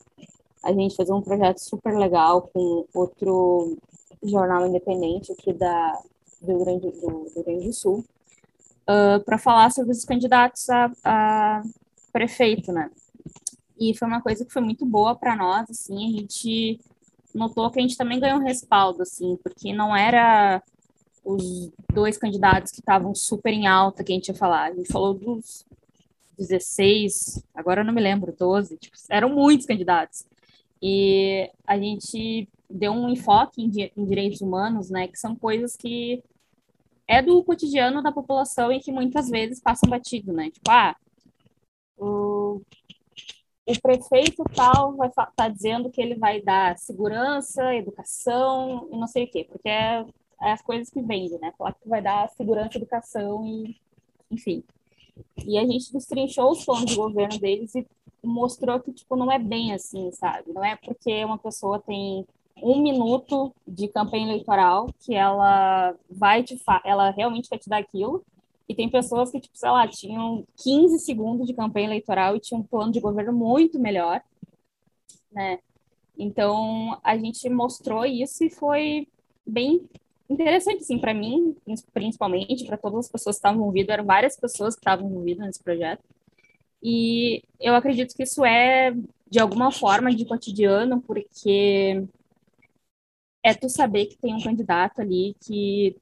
a 0.62 0.73
gente 0.73 0.95
fez 0.95 1.09
um 1.09 1.23
projeto 1.23 1.59
super 1.59 1.97
legal 1.97 2.43
com 2.43 2.85
outro 2.93 3.79
jornal 4.23 4.67
independente 4.67 5.33
aqui 5.33 5.53
da, 5.53 5.99
do, 6.41 6.47
Rio 6.47 6.65
Grande, 6.65 6.91
do, 6.91 7.31
do 7.35 7.45
Grande 7.45 7.67
do 7.67 7.73
Sul, 7.73 8.05
uh, 8.89 9.23
para 9.25 9.39
falar 9.39 9.71
sobre 9.71 9.93
os 9.93 10.05
candidatos 10.05 10.69
a, 10.69 10.91
a, 11.05 11.62
prefeito, 12.12 12.73
né? 12.73 12.91
E 13.79 13.97
foi 13.97 14.07
uma 14.07 14.21
coisa 14.21 14.45
que 14.45 14.53
foi 14.53 14.62
muito 14.62 14.85
boa 14.85 15.15
para 15.15 15.35
nós, 15.35 15.71
assim, 15.71 16.07
a 16.07 16.19
gente 16.19 16.81
notou 17.35 17.71
que 17.71 17.79
a 17.79 17.83
gente 17.83 17.97
também 17.97 18.21
ganhou 18.21 18.39
um 18.39 18.45
respaldo, 18.45 19.03
assim, 19.03 19.39
porque 19.43 19.73
não 19.73 19.97
era 19.97 20.62
os 21.25 21.71
dois 21.93 22.17
candidatos 22.19 22.73
que 22.73 22.81
estavam 22.81 23.15
super 23.15 23.53
em 23.53 23.67
alta 23.67 24.03
que 24.03 24.12
a 24.12 24.15
gente 24.15 24.29
ia 24.29 24.35
falar. 24.35 24.71
A 24.71 24.75
gente 24.75 24.93
falou 24.93 25.15
dos 25.15 25.65
16, 26.39 27.43
agora 27.55 27.83
eu 27.83 27.85
não 27.85 27.93
me 27.93 28.00
lembro, 28.00 28.35
12, 28.37 28.77
tipo, 28.77 28.97
eram 29.09 29.31
muitos 29.31 29.67
candidatos. 29.67 30.25
E 30.83 31.50
a 31.67 31.79
gente 31.79 32.49
deu 32.71 32.93
um 32.93 33.09
enfoque 33.11 33.62
em, 33.62 33.93
em, 33.97 34.05
direitos 34.05 34.41
humanos, 34.41 34.91
né, 34.91 35.09
que 35.09 35.19
são 35.19 35.35
coisas 35.35 35.77
que 35.77 36.23
é 37.07 37.21
do 37.21 37.43
cotidiano 37.43 38.03
da 38.03 38.12
população 38.12 38.71
e 38.71 38.81
que 38.81 38.93
muitas 38.93 39.29
vezes 39.29 39.61
passam 39.61 39.91
batido, 39.91 40.33
né? 40.33 40.50
Tipo, 40.50 40.71
ah, 40.71 40.97
o, 41.99 42.62
o 43.67 43.81
prefeito 43.83 44.45
tal 44.55 44.97
vai 44.97 45.11
tá 45.11 45.49
dizendo 45.49 45.91
que 45.91 46.00
ele 46.00 46.15
vai 46.15 46.41
dar 46.41 46.79
segurança, 46.79 47.75
educação 47.75 48.89
e 48.93 48.97
não 48.97 49.09
sei 49.09 49.25
o 49.25 49.31
quê, 49.31 49.45
porque 49.50 49.69
é, 49.69 50.05
é 50.41 50.53
as 50.53 50.62
coisas 50.62 50.89
que 50.89 51.03
vendem, 51.03 51.39
né? 51.41 51.53
Falar 51.59 51.75
que 51.75 51.89
vai 51.89 52.00
dar 52.00 52.29
segurança, 52.31 52.79
educação 52.79 53.45
e, 53.45 53.77
enfim. 54.31 54.62
E 55.45 55.59
a 55.59 55.67
gente 55.67 55.93
destrinchou 55.93 56.53
os 56.53 56.65
planos 56.65 56.87
de 56.87 56.97
governo 56.97 57.39
deles 57.39 57.75
e 57.75 57.87
mostrou 58.23 58.81
que, 58.81 58.93
tipo, 58.93 59.17
não 59.17 59.31
é 59.31 59.39
bem 59.39 59.73
assim, 59.73 60.11
sabe? 60.12 60.53
Não 60.53 60.65
é 60.65 60.77
porque 60.77 61.25
uma 61.25 61.39
pessoa 61.39 61.81
tem 61.81 62.27
um 62.62 62.83
minuto 62.83 63.54
de 63.66 63.88
campanha 63.88 64.26
eleitoral 64.26 64.88
que 65.00 65.14
ela 65.14 65.95
vai 66.11 66.42
te 66.42 66.61
ela 66.85 67.11
realmente 67.11 67.49
vai 67.49 67.59
te 67.59 67.69
dar 67.69 67.78
aquilo. 67.78 68.25
E 68.69 68.75
tem 68.75 68.88
pessoas 68.88 69.33
que, 69.33 69.40
tipo, 69.40 69.59
sei 69.59 69.71
lá, 69.71 69.88
tinham 69.88 70.47
15 70.62 71.00
segundos 71.00 71.47
de 71.47 71.54
campanha 71.54 71.87
eleitoral 71.87 72.37
e 72.37 72.40
tinham 72.40 72.61
um 72.61 72.64
plano 72.64 72.92
de 72.92 73.00
governo 73.00 73.33
muito 73.33 73.80
melhor, 73.80 74.23
né? 75.33 75.59
Então, 76.16 76.97
a 77.02 77.16
gente 77.16 77.49
mostrou 77.49 78.04
isso 78.04 78.45
e 78.45 78.50
foi 78.50 79.09
bem 79.45 79.88
interessante, 80.28 80.83
assim, 80.83 80.99
para 80.99 81.12
mim, 81.12 81.57
principalmente, 81.92 82.64
para 82.64 82.76
todas 82.76 83.07
as 83.07 83.11
pessoas 83.11 83.37
que 83.37 83.40
estavam 83.40 83.61
envolvidas, 83.61 83.92
eram 83.95 84.04
várias 84.04 84.38
pessoas 84.38 84.75
que 84.75 84.80
estavam 84.80 85.09
envolvidas 85.09 85.47
nesse 85.47 85.62
projeto. 85.62 86.04
E 86.83 87.42
eu 87.59 87.75
acredito 87.75 88.14
que 88.14 88.23
isso 88.23 88.45
é, 88.45 88.95
de 89.28 89.40
alguma 89.40 89.73
forma, 89.73 90.14
de 90.14 90.25
cotidiano, 90.25 91.00
porque 91.00 92.04
é 93.42 93.54
tu 93.54 93.68
saber 93.68 94.06
que 94.06 94.18
tem 94.18 94.35
um 94.35 94.42
candidato 94.42 95.00
ali 95.00 95.37
que 95.40 95.97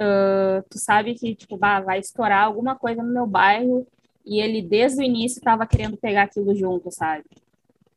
uh, 0.00 0.62
tu 0.70 0.78
sabe 0.78 1.14
que, 1.14 1.34
tipo, 1.34 1.56
bah, 1.56 1.80
vai 1.80 1.98
estourar 1.98 2.44
alguma 2.44 2.74
coisa 2.74 3.02
no 3.02 3.12
meu 3.12 3.26
bairro 3.26 3.86
e 4.24 4.40
ele, 4.40 4.62
desde 4.62 5.00
o 5.00 5.04
início, 5.04 5.38
estava 5.38 5.66
querendo 5.66 5.96
pegar 5.96 6.24
aquilo 6.24 6.54
junto, 6.54 6.90
sabe? 6.90 7.24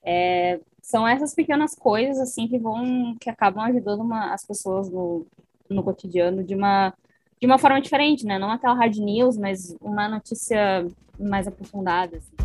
É, 0.04 0.60
são 0.82 1.08
essas 1.08 1.34
pequenas 1.34 1.74
coisas 1.76 2.20
assim 2.20 2.48
que 2.48 2.60
vão 2.60 3.16
que 3.20 3.30
acabam 3.30 3.64
ajudando 3.66 4.02
uma, 4.02 4.34
as 4.34 4.46
pessoas 4.46 4.90
no, 4.90 5.26
no 5.68 5.84
cotidiano 5.84 6.44
de 6.44 6.54
uma 6.54 6.94
de 7.40 7.48
uma 7.48 7.58
forma 7.58 7.82
diferente, 7.82 8.26
né? 8.26 8.40
Não 8.40 8.52
aquela 8.52 8.76
hard 8.76 8.96
news, 8.98 9.38
mas 9.38 9.76
uma 9.82 10.08
notícia 10.08 10.88
mais 11.20 11.48
aprofundada. 11.48 12.18
Assim. 12.18 12.36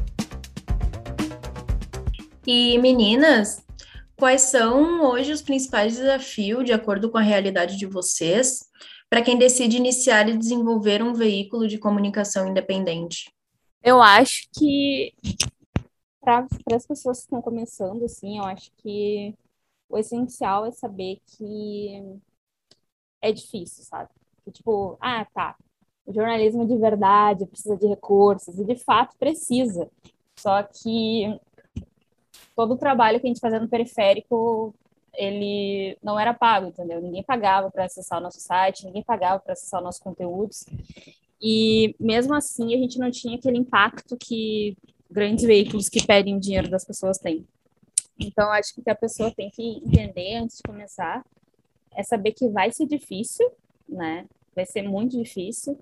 E 2.46 2.78
meninas, 2.78 3.64
quais 4.20 4.42
são 4.42 5.02
hoje 5.02 5.32
os 5.32 5.40
principais 5.40 5.96
desafios, 5.96 6.64
de 6.64 6.72
acordo 6.72 7.10
com 7.10 7.16
a 7.16 7.22
realidade 7.22 7.78
de 7.78 7.86
vocês, 7.86 8.68
para 9.08 9.22
quem 9.22 9.38
decide 9.38 9.78
iniciar 9.78 10.28
e 10.28 10.36
desenvolver 10.36 11.02
um 11.02 11.14
veículo 11.14 11.66
de 11.66 11.78
comunicação 11.78 12.46
independente? 12.46 13.32
Eu 13.82 14.00
acho 14.02 14.46
que 14.52 15.14
para 16.20 16.46
as 16.76 16.86
pessoas 16.86 17.18
que 17.18 17.24
estão 17.24 17.40
começando, 17.40 18.04
assim, 18.04 18.36
eu 18.36 18.44
acho 18.44 18.70
que 18.76 19.34
o 19.88 19.96
essencial 19.96 20.66
é 20.66 20.70
saber 20.70 21.18
que 21.26 22.20
é 23.22 23.32
difícil, 23.32 23.82
sabe? 23.84 24.10
Que, 24.44 24.52
tipo, 24.52 24.98
ah, 25.00 25.26
tá, 25.34 25.56
o 26.04 26.12
jornalismo 26.12 26.66
de 26.66 26.76
verdade 26.76 27.46
precisa 27.46 27.76
de 27.76 27.86
recursos, 27.86 28.58
e 28.58 28.64
de 28.64 28.76
fato 28.76 29.16
precisa. 29.18 29.90
Só 30.38 30.62
que 30.62 31.40
todo 32.60 32.74
o 32.74 32.76
trabalho 32.76 33.18
que 33.18 33.26
a 33.26 33.30
gente 33.30 33.40
fazia 33.40 33.58
no 33.58 33.70
periférico, 33.70 34.74
ele 35.14 35.96
não 36.02 36.20
era 36.20 36.34
pago, 36.34 36.66
entendeu? 36.66 37.00
Ninguém 37.00 37.22
pagava 37.22 37.70
para 37.70 37.86
acessar 37.86 38.18
o 38.18 38.22
nosso 38.22 38.38
site, 38.38 38.84
ninguém 38.84 39.02
pagava 39.02 39.40
para 39.40 39.54
acessar 39.54 39.82
nossos 39.82 40.02
conteúdos. 40.02 40.66
E 41.40 41.96
mesmo 41.98 42.34
assim, 42.34 42.74
a 42.74 42.76
gente 42.76 42.98
não 42.98 43.10
tinha 43.10 43.38
aquele 43.38 43.56
impacto 43.56 44.14
que 44.14 44.76
grandes 45.10 45.42
veículos 45.42 45.88
que 45.88 46.06
pedem 46.06 46.36
o 46.36 46.40
dinheiro 46.40 46.68
das 46.68 46.84
pessoas 46.84 47.16
têm. 47.16 47.46
Então, 48.18 48.52
acho 48.52 48.74
que 48.74 48.90
a 48.90 48.94
pessoa 48.94 49.30
tem 49.30 49.48
que 49.48 49.78
entender 49.82 50.36
antes 50.36 50.58
de 50.58 50.62
começar 50.62 51.24
é 51.96 52.02
saber 52.02 52.32
que 52.32 52.46
vai 52.46 52.70
ser 52.70 52.84
difícil, 52.84 53.50
né? 53.88 54.26
Vai 54.54 54.66
ser 54.66 54.82
muito 54.82 55.16
difícil, 55.16 55.78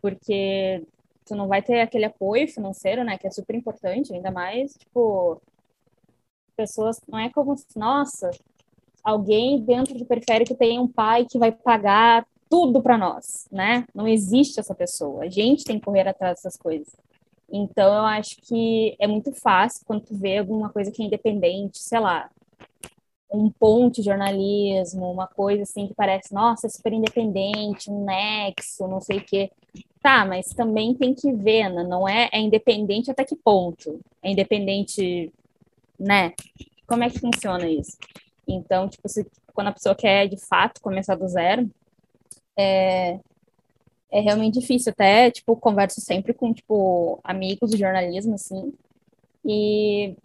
porque 0.00 0.82
tu 1.26 1.36
não 1.36 1.48
vai 1.48 1.60
ter 1.60 1.82
aquele 1.82 2.06
apoio 2.06 2.48
financeiro, 2.48 3.04
né? 3.04 3.18
Que 3.18 3.26
é 3.26 3.30
super 3.30 3.54
importante, 3.54 4.14
ainda 4.14 4.30
mais, 4.30 4.72
tipo, 4.72 5.42
pessoas, 6.54 7.00
não 7.08 7.18
é 7.18 7.30
como 7.30 7.56
se, 7.56 7.66
nossa, 7.76 8.30
alguém 9.02 9.60
dentro 9.60 9.94
do 9.94 10.06
periférico 10.06 10.54
tem 10.54 10.78
um 10.78 10.88
pai 10.88 11.26
que 11.26 11.38
vai 11.38 11.52
pagar 11.52 12.26
tudo 12.48 12.82
para 12.82 12.96
nós, 12.96 13.46
né? 13.50 13.84
Não 13.94 14.06
existe 14.06 14.60
essa 14.60 14.74
pessoa. 14.74 15.24
A 15.24 15.28
gente 15.28 15.64
tem 15.64 15.78
que 15.78 15.84
correr 15.84 16.06
atrás 16.06 16.36
dessas 16.36 16.56
coisas. 16.56 16.94
Então, 17.50 17.94
eu 17.94 18.04
acho 18.04 18.36
que 18.42 18.96
é 18.98 19.06
muito 19.06 19.32
fácil 19.32 19.84
quando 19.86 20.06
tu 20.06 20.16
vê 20.16 20.38
alguma 20.38 20.70
coisa 20.70 20.90
que 20.90 21.02
é 21.02 21.06
independente, 21.06 21.78
sei 21.78 22.00
lá, 22.00 22.30
um 23.30 23.50
ponte 23.50 24.02
jornalismo, 24.02 25.10
uma 25.10 25.26
coisa 25.26 25.64
assim 25.64 25.86
que 25.86 25.94
parece, 25.94 26.32
nossa, 26.32 26.66
é 26.66 26.70
super 26.70 26.92
independente, 26.92 27.90
um 27.90 28.04
nexo, 28.04 28.86
não 28.86 29.00
sei 29.00 29.18
o 29.18 29.24
quê. 29.24 29.50
Tá, 30.00 30.24
mas 30.24 30.48
também 30.48 30.94
tem 30.94 31.14
que 31.14 31.32
ver, 31.32 31.68
né? 31.70 31.82
não 31.82 32.06
é, 32.08 32.28
é 32.32 32.38
independente 32.38 33.10
até 33.10 33.24
que 33.24 33.34
ponto? 33.34 34.00
É 34.22 34.30
independente, 34.30 35.32
né? 35.98 36.32
Como 36.86 37.02
é 37.04 37.10
que 37.10 37.20
funciona 37.20 37.68
isso? 37.68 37.96
Então, 38.46 38.88
tipo, 38.88 39.08
se, 39.08 39.26
quando 39.52 39.68
a 39.68 39.72
pessoa 39.72 39.94
quer 39.94 40.28
de 40.28 40.36
fato 40.36 40.80
começar 40.80 41.14
do 41.14 41.26
zero, 41.28 41.70
é, 42.56 43.18
é 44.10 44.20
realmente 44.20 44.60
difícil. 44.60 44.92
Até, 44.92 45.30
tipo, 45.30 45.56
converso 45.56 46.00
sempre 46.00 46.32
com, 46.34 46.52
tipo, 46.52 47.18
amigos 47.24 47.70
do 47.70 47.76
jornalismo, 47.76 48.34
assim, 48.34 48.72
e 49.44 50.16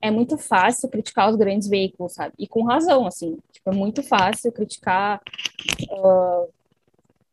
é 0.00 0.10
muito 0.10 0.36
fácil 0.36 0.88
criticar 0.88 1.30
os 1.30 1.36
grandes 1.36 1.68
veículos, 1.68 2.14
sabe? 2.14 2.34
E 2.38 2.46
com 2.46 2.62
razão, 2.64 3.06
assim. 3.06 3.38
Tipo, 3.52 3.70
é 3.70 3.74
muito 3.74 4.02
fácil 4.02 4.52
criticar 4.52 5.20
uh, 5.90 6.48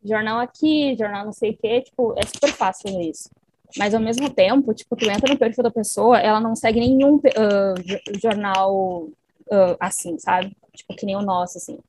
jornal 0.04 0.40
aqui, 0.40 0.96
jornal 0.98 1.26
não 1.26 1.34
sei 1.34 1.52
o 1.52 1.58
quê, 1.58 1.82
tipo, 1.82 2.14
é 2.18 2.26
super 2.26 2.52
fácil 2.52 3.00
isso. 3.02 3.30
Mas, 3.78 3.94
ao 3.94 4.02
mesmo 4.02 4.30
tempo, 4.30 4.74
tipo, 4.74 4.96
tu 4.96 5.10
entra 5.10 5.32
no 5.32 5.40
perfil 5.40 5.64
da 5.64 5.72
pessoa, 5.72 6.20
ela 6.20 6.40
não 6.40 6.56
segue 6.56 6.80
nenhum 6.80 7.16
uh, 7.16 8.20
jornal 8.22 9.08
uh, 9.48 9.76
assim, 9.80 10.18
sabe? 10.20 10.56
Tipo, 10.74 10.96
que 10.96 11.06
nem 11.06 11.16
o 11.16 11.22
nosso, 11.22 11.58
assim. 11.58 11.80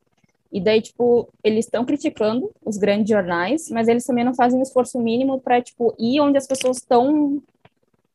E 0.50 0.60
daí, 0.60 0.80
tipo, 0.80 1.28
eles 1.42 1.64
estão 1.66 1.84
criticando 1.84 2.50
os 2.64 2.76
grandes 2.76 3.08
jornais, 3.08 3.68
mas 3.70 3.88
eles 3.88 4.04
também 4.04 4.24
não 4.24 4.34
fazem 4.34 4.58
um 4.58 4.62
esforço 4.62 4.98
mínimo 5.00 5.40
para, 5.40 5.60
tipo, 5.60 5.94
ir 5.98 6.20
onde 6.20 6.38
as 6.38 6.46
pessoas 6.46 6.76
estão 6.76 7.42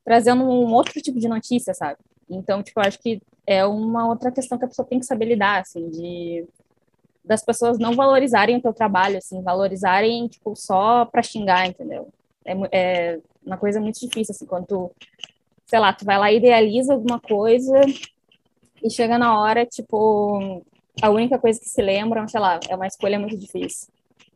trazendo 0.05 0.43
um 0.43 0.73
outro 0.73 1.01
tipo 1.01 1.19
de 1.19 1.27
notícia, 1.27 1.73
sabe? 1.73 1.97
Então, 2.29 2.63
tipo, 2.63 2.79
eu 2.79 2.83
acho 2.85 2.99
que 2.99 3.21
é 3.45 3.65
uma 3.65 4.07
outra 4.07 4.31
questão 4.31 4.57
que 4.57 4.65
a 4.65 4.67
pessoa 4.67 4.87
tem 4.87 4.99
que 4.99 5.05
saber 5.05 5.25
lidar, 5.25 5.61
assim, 5.61 5.89
de 5.89 6.47
das 7.25 7.43
pessoas 7.43 7.77
não 7.77 7.93
valorizarem 7.93 8.55
o 8.55 8.61
teu 8.61 8.73
trabalho, 8.73 9.17
assim, 9.17 9.41
valorizarem, 9.43 10.27
tipo, 10.27 10.55
só 10.55 11.05
para 11.05 11.21
xingar, 11.21 11.67
entendeu? 11.67 12.07
É, 12.45 12.53
é, 12.71 13.19
uma 13.45 13.57
coisa 13.57 13.79
muito 13.79 13.99
difícil, 13.99 14.33
assim, 14.33 14.45
quando 14.45 14.65
tu, 14.65 14.91
sei 15.65 15.79
lá, 15.79 15.93
tu 15.93 16.05
vai 16.05 16.17
lá 16.17 16.31
e 16.31 16.37
idealiza 16.37 16.93
alguma 16.93 17.19
coisa 17.19 17.79
e 18.83 18.89
chega 18.89 19.17
na 19.17 19.39
hora, 19.39 19.65
tipo, 19.65 20.63
a 21.01 21.09
única 21.09 21.37
coisa 21.37 21.59
que 21.59 21.69
se 21.69 21.81
lembram, 21.81 22.27
sei 22.27 22.39
lá, 22.39 22.59
é 22.69 22.75
uma 22.75 22.87
escolha 22.87 23.19
muito 23.19 23.37
difícil. 23.37 23.87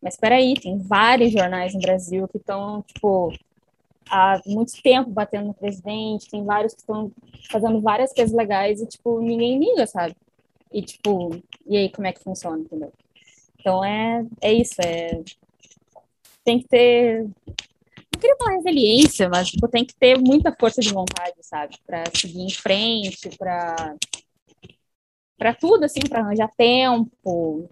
Mas 0.01 0.15
espera 0.15 0.35
aí, 0.35 0.53
tem 0.55 0.77
vários 0.79 1.31
jornais 1.31 1.73
no 1.73 1.79
Brasil 1.79 2.27
que 2.27 2.37
estão, 2.37 2.81
tipo, 2.81 3.33
há 4.09 4.41
muito 4.45 4.81
tempo 4.81 5.09
batendo 5.09 5.47
no 5.47 5.53
presidente, 5.53 6.29
tem 6.29 6.43
vários 6.43 6.73
que 6.73 6.81
estão 6.81 7.11
fazendo 7.49 7.81
várias 7.81 8.13
coisas 8.13 8.35
legais 8.35 8.81
e, 8.81 8.85
tipo, 8.85 9.19
ninguém 9.21 9.59
liga, 9.59 9.87
sabe? 9.87 10.15
E, 10.71 10.81
tipo, 10.81 11.41
e 11.65 11.77
aí 11.77 11.89
como 11.89 12.07
é 12.07 12.11
que 12.11 12.23
funciona, 12.23 12.59
entendeu? 12.59 12.91
Então 13.59 13.83
é, 13.83 14.25
é 14.41 14.51
isso, 14.51 14.75
é. 14.81 15.21
Tem 16.43 16.59
que 16.59 16.67
ter. 16.67 17.25
Não 18.13 18.19
queria 18.19 18.35
falar 18.37 18.55
resiliência, 18.57 19.27
mas 19.29 19.49
tipo, 19.49 19.67
tem 19.67 19.83
que 19.83 19.95
ter 19.95 20.17
muita 20.19 20.55
força 20.57 20.81
de 20.81 20.93
vontade, 20.93 21.35
sabe? 21.41 21.75
Para 21.85 22.03
seguir 22.15 22.41
em 22.41 22.49
frente, 22.49 23.29
para 23.37 23.95
para 25.37 25.53
tudo, 25.53 25.83
assim, 25.83 25.99
para 26.07 26.21
arranjar 26.21 26.49
tempo. 26.55 27.69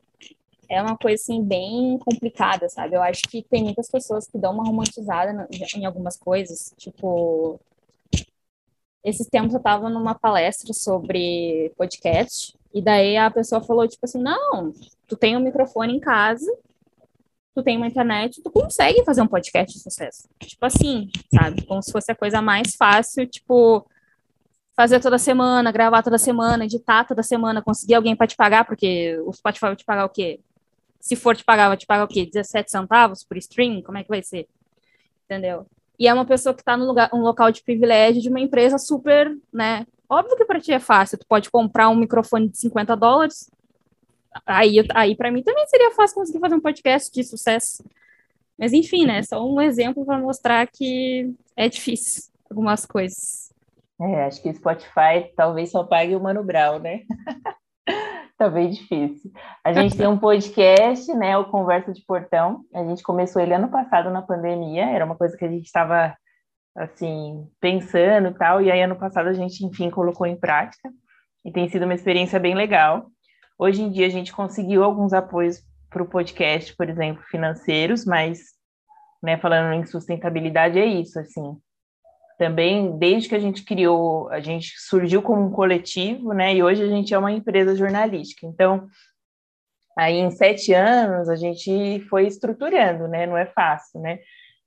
É 0.68 0.82
uma 0.82 0.98
coisa, 0.98 1.22
assim, 1.22 1.44
bem 1.44 1.98
complicada, 2.00 2.68
sabe? 2.68 2.96
Eu 2.96 3.02
acho 3.02 3.22
que 3.30 3.44
tem 3.44 3.64
muitas 3.64 3.90
pessoas 3.90 4.28
que 4.28 4.38
dão 4.38 4.54
uma 4.54 4.64
romantizada 4.66 5.48
em 5.76 5.86
algumas 5.86 6.18
coisas. 6.18 6.74
Tipo, 6.78 7.60
esses 9.04 9.28
tempos 9.28 9.54
eu 9.54 9.58
estava 9.58 9.90
numa 9.90 10.16
palestra 10.16 10.74
sobre 10.74 11.72
podcast, 11.78 12.58
e 12.74 12.82
daí 12.82 13.18
a 13.18 13.30
pessoa 13.30 13.62
falou, 13.62 13.88
tipo 13.88 14.06
assim, 14.06 14.22
não, 14.22 14.74
tu 15.08 15.18
tem 15.18 15.36
um 15.36 15.42
microfone 15.42 15.94
em 15.96 16.00
casa, 16.00 16.52
tu 17.54 17.64
tem 17.64 17.78
uma 17.78 17.88
internet, 17.88 18.42
tu 18.42 18.50
consegue 18.50 19.04
fazer 19.04 19.22
um 19.22 19.28
podcast 19.28 19.74
de 19.74 19.84
sucesso. 19.84 20.30
Tipo 20.40 20.66
assim, 20.66 21.10
sabe? 21.34 21.66
Como 21.66 21.82
se 21.82 21.92
fosse 21.92 22.12
a 22.12 22.16
coisa 22.16 22.42
mais 22.42 22.76
fácil, 22.76 23.28
tipo, 23.28 23.86
fazer 24.76 25.00
toda 25.00 25.18
semana, 25.18 25.72
gravar 25.72 26.02
toda 26.02 26.18
semana, 26.18 26.66
editar 26.66 27.06
toda 27.06 27.22
semana, 27.24 27.62
conseguir 27.62 27.96
alguém 27.96 28.16
para 28.16 28.28
te 28.28 28.36
pagar, 28.36 28.66
porque 28.66 29.20
o 29.26 29.34
Spotify 29.34 29.66
vai 29.66 29.76
te 29.76 29.86
pagar 29.86 30.06
o 30.06 30.10
quê? 30.10 30.40
Se 31.00 31.16
for 31.16 31.36
te 31.36 31.44
pagar, 31.44 31.68
vai 31.68 31.78
te 31.78 31.86
pagar 31.86 32.06
o 32.06 32.08
quê? 32.08 32.26
17 32.26 32.72
centavos 32.72 33.24
por 33.24 33.38
stream? 33.38 33.82
Como 33.82 33.98
é 33.98 34.04
que 34.04 34.10
vai 34.10 34.24
ser? 34.24 34.48
Entendeu? 35.26 35.66
E 36.00 36.08
é 36.08 36.14
uma 36.14 36.26
pessoa 36.26 36.54
que 36.54 36.62
está 36.62 36.78
no 36.78 36.86
lugar, 36.86 37.10
um 37.14 37.22
local 37.22 37.52
de 37.52 37.62
privilégio 37.64 38.22
de 38.22 38.30
uma 38.30 38.40
empresa 38.40 38.78
super, 38.78 39.36
né? 39.54 39.86
Óbvio 40.10 40.36
que 40.36 40.46
para 40.46 40.60
ti 40.60 40.72
é 40.72 40.80
fácil, 40.80 41.18
tu 41.18 41.26
pode 41.28 41.50
comprar 41.50 41.90
um 41.90 41.96
microfone 41.96 42.50
de 42.50 42.58
50 42.58 42.96
dólares. 42.96 43.50
Aí, 44.46 44.78
aí 44.94 45.16
para 45.16 45.32
mim 45.32 45.44
também 45.44 45.66
seria 45.68 45.92
fácil 45.92 46.16
conseguir 46.16 46.40
fazer 46.40 46.56
um 46.56 46.62
podcast 46.62 47.12
de 47.12 47.24
sucesso. 47.24 47.84
Mas 48.58 48.74
enfim, 48.74 49.06
né? 49.06 49.24
Só 49.24 49.46
um 49.46 49.60
exemplo 49.60 50.06
para 50.06 50.20
mostrar 50.20 50.68
que 50.68 51.34
é 51.56 51.68
difícil 51.68 52.32
algumas 52.50 52.86
coisas. 52.86 53.52
É, 54.00 54.26
acho 54.26 54.42
que 54.42 54.54
Spotify 54.54 55.32
talvez 55.36 55.72
só 55.72 55.84
pague 55.84 56.16
o 56.16 56.20
Mano 56.20 56.44
Brown, 56.44 56.80
né? 56.80 57.02
tá 58.38 58.50
bem 58.50 58.70
difícil. 58.70 59.32
A 59.64 59.72
gente 59.72 59.96
tem 59.96 60.08
um 60.08 60.18
podcast, 60.18 61.14
né, 61.14 61.38
o 61.38 61.46
Conversa 61.46 61.94
de 61.94 62.04
Portão. 62.04 62.62
A 62.74 62.84
gente 62.84 63.04
começou 63.04 63.42
ele 63.42 63.54
ano 63.54 63.70
passado 63.70 64.10
na 64.10 64.22
pandemia, 64.22 64.86
era 64.86 65.06
uma 65.06 65.16
coisa 65.16 65.38
que 65.38 65.46
a 65.46 65.50
gente 65.50 65.66
estava 65.66 66.16
assim, 66.76 67.48
pensando 67.60 68.30
e 68.30 68.34
tal, 68.34 68.62
e 68.62 68.72
aí 68.72 68.82
ano 68.82 68.96
passado 68.96 69.28
a 69.28 69.34
gente, 69.34 69.64
enfim, 69.66 69.90
colocou 69.90 70.26
em 70.26 70.36
prática. 70.36 70.90
E 71.46 71.52
tem 71.52 71.70
sido 71.70 71.86
uma 71.86 71.94
experiência 71.94 72.40
bem 72.40 72.56
legal. 72.56 73.08
Hoje 73.62 73.84
em 73.84 73.92
dia 73.92 74.08
a 74.08 74.10
gente 74.10 74.34
conseguiu 74.34 74.84
alguns 74.84 75.14
apoios 75.14 75.64
para 75.88 76.02
o 76.02 76.08
podcast, 76.08 76.76
por 76.76 76.90
exemplo, 76.90 77.22
financeiros, 77.30 78.06
mas, 78.06 78.40
né, 79.22 79.38
falando 79.38 79.74
em 79.74 79.86
sustentabilidade, 79.86 80.80
é 80.80 80.86
isso, 80.88 81.20
assim, 81.20 81.56
também, 82.40 82.98
desde 82.98 83.30
que 83.30 83.36
a 83.36 83.40
gente 83.40 83.64
criou, 83.64 84.28
a 84.32 84.40
gente 84.40 84.74
surgiu 84.80 85.22
como 85.22 85.46
um 85.46 85.52
coletivo, 85.52 86.34
né? 86.34 86.56
E 86.56 86.64
hoje 86.64 86.82
a 86.82 86.88
gente 86.88 87.14
é 87.14 87.18
uma 87.20 87.32
empresa 87.32 87.76
jornalística. 87.76 88.48
Então, 88.48 88.88
aí 89.96 90.16
em 90.16 90.32
sete 90.32 90.74
anos 90.74 91.30
a 91.30 91.36
gente 91.36 92.00
foi 92.10 92.26
estruturando, 92.26 93.08
né? 93.08 93.28
Não 93.28 93.38
é 93.38 93.46
fácil, 93.46 94.02
né? 94.02 94.18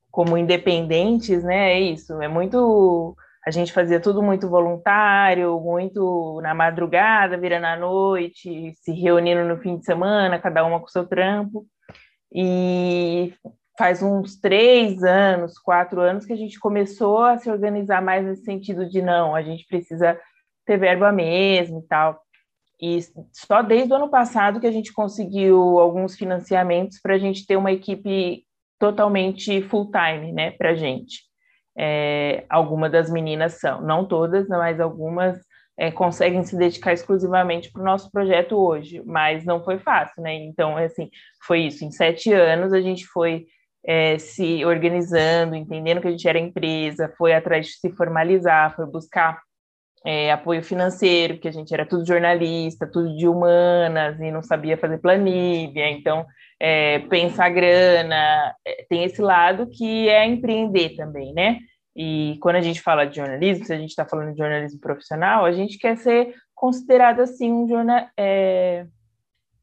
Como 0.09 0.39
independentes, 0.39 1.43
né? 1.43 1.73
É 1.73 1.81
isso. 1.81 2.23
É 2.23 2.29
muito. 2.29 3.17
A 3.47 3.51
gente 3.51 3.73
fazia 3.73 4.01
tudo 4.01 4.23
muito 4.23 4.49
voluntário, 4.49 5.61
muito 5.61 6.41
na 6.43 6.55
madrugada, 6.55 7.37
virando 7.37 7.67
à 7.67 7.77
noite, 7.77 8.73
se 8.75 8.93
reunindo 8.93 9.45
no 9.45 9.59
fim 9.59 9.77
de 9.77 9.85
semana, 9.85 10.39
cada 10.39 10.65
uma 10.65 10.81
com 10.81 10.89
seu 10.89 11.07
trampo. 11.07 11.67
E 12.33 13.35
faz 13.77 14.03
uns 14.03 14.41
três 14.41 15.03
anos, 15.03 15.59
quatro 15.59 16.01
anos 16.01 16.25
que 16.25 16.33
a 16.33 16.37
gente 16.37 16.59
começou 16.59 17.23
a 17.23 17.37
se 17.39 17.51
organizar 17.51 18.01
mais 18.01 18.25
nesse 18.25 18.45
sentido 18.45 18.89
de 18.89 19.03
não, 19.03 19.35
a 19.35 19.43
gente 19.43 19.67
precisa 19.67 20.19
ter 20.65 20.79
verba 20.79 21.13
mesmo 21.13 21.81
e 21.81 21.87
tal. 21.87 22.21
E 22.81 22.99
só 23.33 23.63
desde 23.63 23.93
o 23.93 23.97
ano 23.97 24.09
passado 24.09 24.61
que 24.61 24.67
a 24.67 24.73
gente 24.73 24.93
conseguiu 24.93 25.79
alguns 25.79 26.17
financiamentos 26.17 27.01
para 27.01 27.15
a 27.15 27.19
gente 27.19 27.47
ter 27.47 27.57
uma 27.57 27.73
equipe 27.73 28.45
totalmente 28.79 29.63
full 29.63 29.91
time, 29.91 30.33
né, 30.33 30.51
para 30.53 30.75
gente. 30.75 31.23
É, 31.77 32.45
algumas 32.49 32.93
das 32.93 33.11
meninas 33.11 33.55
são, 33.55 33.81
não 33.81 34.07
todas, 34.07 34.49
mas 34.49 34.81
algumas 34.81 35.39
é, 35.77 35.91
conseguem 35.91 36.45
se 36.45 36.57
dedicar 36.57 36.93
exclusivamente 36.93 37.71
para 37.73 37.83
o 37.83 37.85
nosso 37.85 38.11
projeto 38.11 38.57
hoje, 38.57 39.03
mas 39.05 39.45
não 39.45 39.63
foi 39.63 39.79
fácil, 39.79 40.23
né? 40.23 40.35
Então, 40.35 40.77
assim, 40.77 41.11
foi 41.45 41.63
isso. 41.63 41.85
Em 41.85 41.91
sete 41.91 42.33
anos 42.33 42.73
a 42.73 42.81
gente 42.81 43.07
foi 43.07 43.47
é, 43.85 44.19
se 44.19 44.65
organizando, 44.65 45.55
entendendo 45.55 46.01
que 46.01 46.09
a 46.09 46.11
gente 46.11 46.29
era 46.29 46.39
empresa, 46.39 47.13
foi 47.19 47.35
atrás 47.35 47.67
de 47.67 47.73
se 47.73 47.91
formalizar, 47.93 48.75
foi 48.77 48.87
buscar 48.87 49.41
é, 50.05 50.31
apoio 50.31 50.63
financeiro, 50.63 51.35
porque 51.35 51.49
a 51.49 51.53
gente 51.53 51.73
era 51.73 51.87
tudo 51.87 52.07
jornalista, 52.07 52.87
tudo 52.87 53.17
de 53.17 53.27
humanas 53.27 54.21
e 54.21 54.31
não 54.31 54.43
sabia 54.43 54.77
fazer 54.77 54.99
planilha, 54.99 55.89
então 55.91 56.27
é, 56.61 57.01
pensar 57.01 57.51
grana, 57.51 58.55
é, 58.67 58.87
tem 58.89 59.05
esse 59.05 59.21
lado 59.21 59.69
que 59.69 60.09
é 60.09 60.27
empreender 60.27 60.97
também, 60.97 61.33
né? 61.33 61.59
E 61.97 62.37
quando 62.41 62.57
a 62.57 62.61
gente 62.61 62.81
fala 62.81 63.05
de 63.05 63.17
jornalismo, 63.17 63.65
se 63.65 63.73
a 63.73 63.79
gente 63.79 63.91
está 63.91 64.05
falando 64.05 64.33
de 64.33 64.39
jornalismo 64.39 64.81
profissional, 64.81 65.45
a 65.45 65.53
gente 65.53 65.79
quer 65.79 65.97
ser 65.97 66.35
considerado 66.55 67.21
assim 67.21 67.53
um 67.53 67.69
jornal, 67.69 68.09
é, 68.19 68.87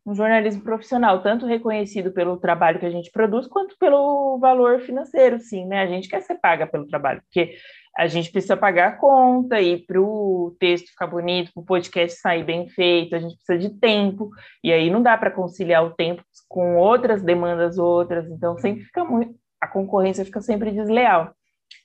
um 0.06 0.15
jornalismo 0.15 0.63
profissional, 0.63 1.21
tanto 1.21 1.45
reconhecido 1.45 2.12
pelo 2.12 2.38
trabalho 2.38 2.80
que 2.80 2.86
a 2.86 2.91
gente 2.91 3.12
produz, 3.12 3.47
quanto 3.47 3.77
pelo 3.77 4.38
valor 4.39 4.80
financeiro, 4.80 5.39
sim, 5.39 5.65
né? 5.65 5.82
A 5.82 5.88
gente 5.88 6.08
quer 6.08 6.21
ser 6.21 6.36
paga 6.36 6.65
pelo 6.65 6.88
trabalho, 6.88 7.21
porque 7.21 7.56
a 7.97 8.08
gente 8.08 8.32
precisa 8.32 8.56
pagar 8.56 8.89
a 8.89 8.97
conta 8.97 9.60
e 9.62 9.77
para 9.77 9.99
o 10.01 10.56
texto 10.60 10.89
ficar 10.89 11.08
bonito, 11.08 11.51
para 11.54 11.62
o 11.62 11.65
podcast 11.65 12.19
sair 12.19 12.43
bem 12.43 12.67
feito, 12.69 13.15
a 13.15 13.19
gente 13.19 13.36
precisa 13.36 13.58
de 13.58 13.77
tempo, 13.80 14.30
e 14.63 14.71
aí 14.71 14.89
não 14.89 15.01
dá 15.01 15.17
para 15.17 15.32
conciliar 15.32 15.84
o 15.86 15.91
tempo 15.91 16.23
com 16.47 16.77
outras 16.77 17.21
demandas 17.21 17.77
outras, 17.77 18.30
então 18.30 18.58
sempre 18.58 18.86
fica 18.86 19.04
muito, 19.04 19.36
a 19.60 19.67
concorrência 19.67 20.25
fica 20.25 20.41
sempre 20.41 20.71
desleal. 20.71 21.34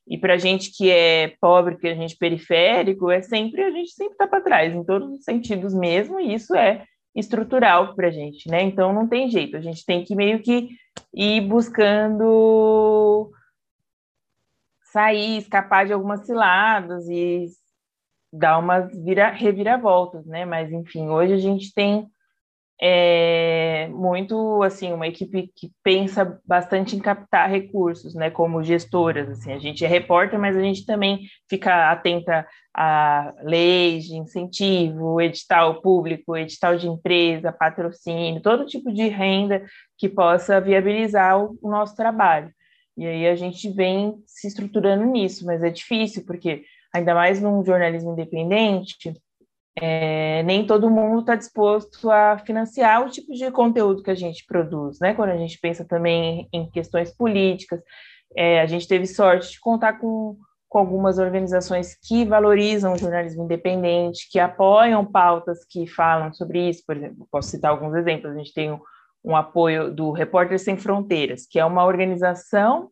E 0.09 0.17
para 0.17 0.35
a 0.35 0.39
gente 0.39 0.71
que 0.71 0.89
é 0.91 1.35
pobre, 1.41 1.77
que 1.77 1.89
a 1.89 1.95
gente 1.95 2.15
é 2.15 2.19
periférico, 2.19 3.11
é 3.11 3.21
sempre 3.21 3.63
a 3.63 3.71
gente 3.71 3.91
sempre 3.91 4.13
está 4.13 4.27
para 4.29 4.41
trás, 4.41 4.73
em 4.73 4.85
todos 4.85 5.11
os 5.11 5.25
sentidos 5.25 5.75
mesmo, 5.75 6.21
e 6.21 6.35
isso 6.35 6.55
é 6.55 6.85
estrutural 7.15 7.95
para 7.95 8.09
a 8.09 8.11
gente, 8.11 8.49
né? 8.49 8.63
Então 8.63 8.93
não 8.93 9.09
tem 9.09 9.29
jeito, 9.29 9.57
a 9.57 9.61
gente 9.61 9.85
tem 9.85 10.05
que 10.05 10.15
meio 10.15 10.41
que 10.41 10.69
ir 11.15 11.41
buscando 11.41 13.33
sair, 14.97 15.37
escapar 15.37 15.85
de 15.85 15.93
algumas 15.93 16.25
ciladas 16.25 17.07
e 17.07 17.49
dar 18.33 18.59
umas 18.59 18.91
vira, 19.05 19.31
reviravoltas, 19.31 20.25
né? 20.25 20.47
Mas 20.47 20.73
enfim, 20.73 21.11
hoje 21.11 21.35
a 21.35 21.39
gente 21.39 21.75
tem 21.75 22.09
é 22.81 23.89
muito 23.89 24.63
assim 24.63 24.93
uma 24.93 25.07
equipe 25.07 25.51
que 25.57 25.71
pensa 25.83 26.39
bastante 26.45 26.95
em 26.95 26.99
captar 26.99 27.49
recursos, 27.49 28.15
né, 28.15 28.31
como 28.31 28.63
gestoras, 28.63 29.31
assim, 29.31 29.51
a 29.51 29.59
gente 29.59 29.83
é 29.83 29.89
repórter, 29.89 30.39
mas 30.39 30.55
a 30.55 30.61
gente 30.61 30.85
também 30.85 31.21
fica 31.49 31.91
atenta 31.91 32.47
a 32.75 33.33
leis 33.43 34.05
de 34.05 34.17
incentivo, 34.17 35.19
edital 35.23 35.81
público, 35.81 36.37
edital 36.37 36.77
de 36.77 36.87
empresa, 36.87 37.51
patrocínio, 37.51 38.43
todo 38.43 38.67
tipo 38.67 38.93
de 38.93 39.09
renda 39.09 39.65
que 39.97 40.07
possa 40.07 40.61
viabilizar 40.61 41.43
o, 41.43 41.59
o 41.63 41.71
nosso 41.71 41.97
trabalho. 41.97 42.53
E 42.97 43.07
aí 43.07 43.27
a 43.27 43.37
gente 43.37 43.71
vem 43.71 44.23
se 44.27 44.49
estruturando 44.49 45.05
nisso, 45.05 45.45
mas 45.45 45.63
é 45.63 45.71
difícil 45.71 46.25
porque 46.25 46.65
ainda 46.95 47.15
mais 47.15 47.41
num 47.41 47.65
jornalismo 47.65 48.13
independente, 48.13 49.13
é, 49.79 50.43
nem 50.45 50.67
todo 50.67 50.91
mundo 50.91 51.21
está 51.21 51.35
disposto 51.35 52.11
a 52.11 52.39
financiar 52.39 53.05
o 53.05 53.11
tipo 53.11 53.33
de 53.33 53.51
conteúdo 53.51 54.03
que 54.03 54.11
a 54.11 54.15
gente 54.15 54.45
produz, 54.47 54.99
né? 55.01 55.13
Quando 55.13 55.31
a 55.31 55.37
gente 55.37 55.59
pensa 55.61 55.85
também 55.85 56.49
em 56.51 56.71
questões 56.71 57.15
políticas, 57.15 57.83
é, 58.35 58.61
a 58.61 58.67
gente 58.67 58.89
teve 58.89 59.07
sorte 59.07 59.53
de 59.53 59.61
contar 59.61 59.95
com, 60.01 60.37
com 60.67 60.79
algumas 60.79 61.19
organizações 61.19 61.95
que 62.03 62.25
valorizam 62.25 62.95
o 62.95 62.99
jornalismo 62.99 63.45
independente, 63.45 64.29
que 64.31 64.39
apoiam 64.39 65.05
pautas 65.05 65.59
que 65.69 65.87
falam 65.87 66.33
sobre 66.33 66.71
isso. 66.71 66.83
Por 66.87 66.97
exemplo, 66.97 67.29
posso 67.31 67.51
citar 67.51 67.71
alguns 67.71 67.95
exemplos. 67.95 68.33
A 68.33 68.39
gente 68.39 68.55
tem 68.55 68.73
um, 68.73 68.81
um 69.27 69.35
apoio 69.35 69.93
do 69.93 70.13
Repórter 70.13 70.59
Sem 70.59 70.77
Fronteiras, 70.77 71.47
que 71.51 71.59
é 71.59 71.65
uma 71.65 71.85
organização 71.85 72.91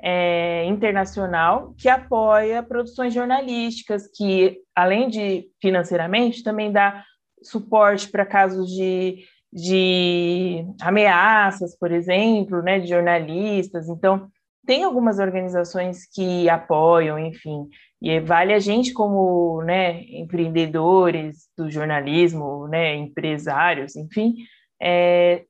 é, 0.00 0.66
internacional 0.66 1.74
que 1.78 1.88
apoia 1.88 2.62
produções 2.62 3.14
jornalísticas, 3.14 4.06
que, 4.14 4.58
além 4.76 5.08
de 5.08 5.46
financeiramente, 5.62 6.42
também 6.42 6.70
dá 6.70 7.02
suporte 7.42 8.10
para 8.10 8.26
casos 8.26 8.68
de, 8.70 9.24
de 9.50 10.66
ameaças, 10.82 11.76
por 11.78 11.90
exemplo, 11.90 12.60
né, 12.60 12.78
de 12.80 12.88
jornalistas. 12.88 13.88
Então, 13.88 14.28
tem 14.66 14.84
algumas 14.84 15.18
organizações 15.18 16.06
que 16.12 16.48
apoiam, 16.50 17.18
enfim, 17.18 17.68
e 18.02 18.20
vale 18.20 18.52
a 18.52 18.58
gente 18.58 18.92
como, 18.92 19.62
né, 19.62 20.02
empreendedores 20.10 21.48
do 21.56 21.70
jornalismo, 21.70 22.68
né, 22.68 22.94
empresários, 22.94 23.96
enfim, 23.96 24.34
é, 24.80 25.44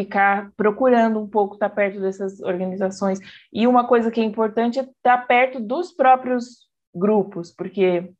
ficar 0.00 0.50
procurando 0.56 1.20
um 1.20 1.28
pouco 1.28 1.54
estar 1.54 1.68
perto 1.68 2.00
dessas 2.00 2.40
organizações. 2.40 3.18
E 3.52 3.66
uma 3.66 3.86
coisa 3.86 4.10
que 4.10 4.20
é 4.20 4.24
importante 4.24 4.78
é 4.78 4.82
estar 4.82 5.26
perto 5.26 5.60
dos 5.60 5.92
próprios 5.92 6.68
grupos, 6.94 7.52
porque 7.52 8.10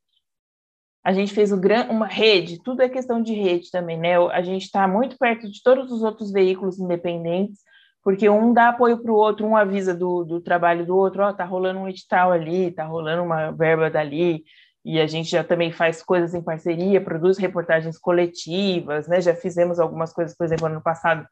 a 1.03 1.13
gente 1.13 1.33
fez 1.33 1.51
uma 1.51 2.07
rede, 2.07 2.63
tudo 2.63 2.83
é 2.83 2.89
questão 2.89 3.23
de 3.23 3.33
rede 3.33 3.71
também, 3.71 3.99
né? 3.99 4.19
A 4.19 4.43
gente 4.43 4.65
está 4.65 4.87
muito 4.87 5.17
perto 5.17 5.51
de 5.51 5.63
todos 5.63 5.91
os 5.91 6.03
outros 6.03 6.31
veículos 6.31 6.79
independentes, 6.79 7.61
porque 8.03 8.29
um 8.29 8.53
dá 8.53 8.69
apoio 8.69 8.99
para 8.99 9.11
o 9.11 9.17
outro, 9.17 9.47
um 9.47 9.57
avisa 9.57 9.95
do, 9.95 10.25
do 10.25 10.41
trabalho 10.41 10.85
do 10.85 10.95
outro, 10.95 11.23
ó, 11.23 11.31
oh, 11.31 11.33
tá 11.33 11.45
rolando 11.45 11.81
um 11.81 11.89
edital 11.89 12.31
ali, 12.31 12.71
tá 12.71 12.85
rolando 12.85 13.23
uma 13.23 13.51
verba 13.51 13.89
dali, 13.91 14.45
e 14.85 15.01
a 15.01 15.07
gente 15.07 15.31
já 15.31 15.43
também 15.43 15.73
faz 15.73 16.03
coisas 16.03 16.35
em 16.35 16.43
parceria, 16.43 17.01
produz 17.01 17.39
reportagens 17.39 17.99
coletivas, 17.99 19.09
né? 19.09 19.21
Já 19.21 19.35
fizemos 19.35 19.79
algumas 19.79 20.13
coisas, 20.13 20.37
por 20.37 20.45
exemplo, 20.45 20.67
ano 20.67 20.83
passado 20.83 21.27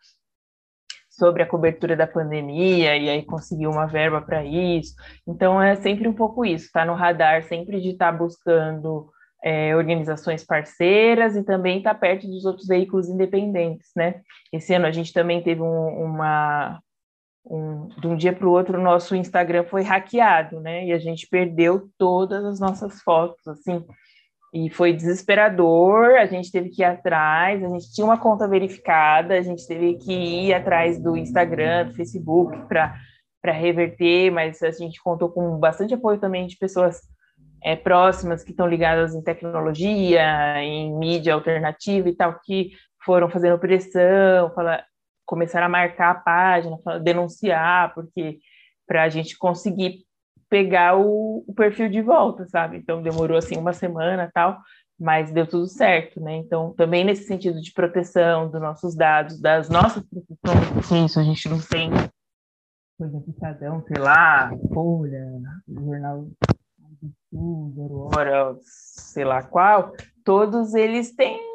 sobre 1.19 1.43
a 1.43 1.47
cobertura 1.47 1.97
da 1.97 2.07
pandemia 2.07 2.97
e 2.97 3.09
aí 3.09 3.23
conseguiu 3.25 3.71
uma 3.71 3.87
verba 3.87 4.21
para 4.21 4.45
isso. 4.45 4.95
Então 5.27 5.61
é 5.61 5.75
sempre 5.77 6.07
um 6.07 6.13
pouco 6.13 6.45
isso, 6.45 6.67
está 6.67 6.85
no 6.85 6.95
radar 6.95 7.43
sempre 7.43 7.81
de 7.81 7.91
estar 7.91 8.13
tá 8.13 8.19
buscando 8.19 9.11
é, 9.43 9.75
organizações 9.77 10.45
parceiras 10.45 11.37
e 11.37 11.43
também 11.43 11.79
estar 11.79 11.95
tá 11.95 12.01
perto 12.01 12.27
dos 12.27 12.45
outros 12.45 12.67
veículos 12.67 13.09
independentes, 13.09 13.91
né? 13.97 14.21
Esse 14.53 14.75
ano 14.75 14.87
a 14.87 14.93
gente 14.93 15.13
também 15.13 15.43
teve 15.43 15.63
um, 15.63 16.05
uma 16.05 16.81
um, 17.45 17.89
de 18.01 18.07
um 18.07 18.17
dia 18.17 18.33
para 18.33 18.47
o 18.47 18.51
outro 18.51 18.79
o 18.79 18.83
nosso 18.83 19.17
Instagram 19.17 19.65
foi 19.65 19.83
hackeado, 19.83 20.61
né? 20.61 20.87
E 20.87 20.93
a 20.93 20.99
gente 20.99 21.27
perdeu 21.29 21.89
todas 21.97 22.45
as 22.45 22.61
nossas 22.61 23.01
fotos, 23.03 23.47
assim. 23.47 23.85
E 24.53 24.71
foi 24.71 24.95
desesperador, 24.95 26.17
a 26.17 26.25
gente 26.25 26.51
teve 26.51 26.71
que 26.71 26.81
ir 26.81 26.87
atrás, 26.87 27.63
a 27.63 27.69
gente 27.69 27.93
tinha 27.93 28.05
uma 28.05 28.19
conta 28.19 28.49
verificada, 28.49 29.35
a 29.35 29.43
gente 29.43 29.67
teve 29.67 29.97
que 29.97 30.13
ir 30.13 30.55
atrás 30.55 30.99
do 30.99 31.17
Instagram, 31.17 31.89
do 31.89 31.95
Facebook 31.95 32.57
para 32.67 33.53
reverter, 33.53 34.31
mas 34.31 34.63
a 34.63 34.71
gente 34.71 35.03
contou 35.03 35.29
com 35.29 35.59
bastante 35.59 35.93
apoio 35.93 36.19
também 36.19 36.47
de 36.47 36.57
pessoas 36.57 37.01
é, 37.63 37.77
próximas 37.77 38.43
que 38.43 38.53
estão 38.53 38.67
ligadas 38.67 39.15
em 39.15 39.23
tecnologia, 39.23 40.63
em 40.63 40.97
mídia 40.97 41.35
alternativa 41.35 42.09
e 42.09 42.17
tal, 42.17 42.39
que 42.41 42.71
foram 43.05 43.29
fazendo 43.29 43.59
pressão, 43.59 44.51
falar, 44.55 44.85
começaram 45.27 45.67
a 45.67 45.71
marcar 45.71 46.11
a 46.11 46.15
página, 46.15 46.79
denunciar, 47.03 47.93
porque 47.95 48.39
para 48.87 49.03
a 49.03 49.09
gente 49.11 49.37
conseguir 49.37 50.08
pegar 50.49 50.97
o, 50.97 51.45
o, 51.47 51.55
perfil 51.55 51.89
de 51.89 52.01
volta, 52.01 52.47
sabe? 52.47 52.79
Então 52.79 53.03
demorou 53.03 53.37
assim 53.37 53.57
uma 53.57 53.73
semana 53.73 54.31
tal, 54.33 54.59
mas 54.99 55.31
deu 55.31 55.47
tudo 55.47 55.67
certo, 55.67 56.21
né? 56.21 56.37
Então 56.37 56.73
também 56.75 57.05
nesse 57.05 57.25
sentido 57.25 57.61
de 57.61 57.73
proteção 57.73 58.51
dos 58.51 58.61
nossos 58.61 58.95
dados, 58.95 59.41
das 59.41 59.69
nossas 59.69 60.03
profissões, 60.05 61.11
isso 61.11 61.21
a 61.21 61.23
gente 61.23 61.49
não 61.49 61.61
tem, 61.61 61.91
por 62.97 63.07
exemplo, 63.07 63.31
Estadão, 63.31 63.85
sei 63.87 63.99
lá, 63.99 64.51
Folha, 64.73 65.27
Jornal 65.69 66.29
do 66.79 67.13
Sul, 67.31 67.73
Zero 67.77 68.09
Hora, 68.15 68.57
sei 68.63 69.25
lá 69.25 69.43
qual, 69.43 69.93
todos 70.25 70.75
eles 70.75 71.15
têm 71.15 71.49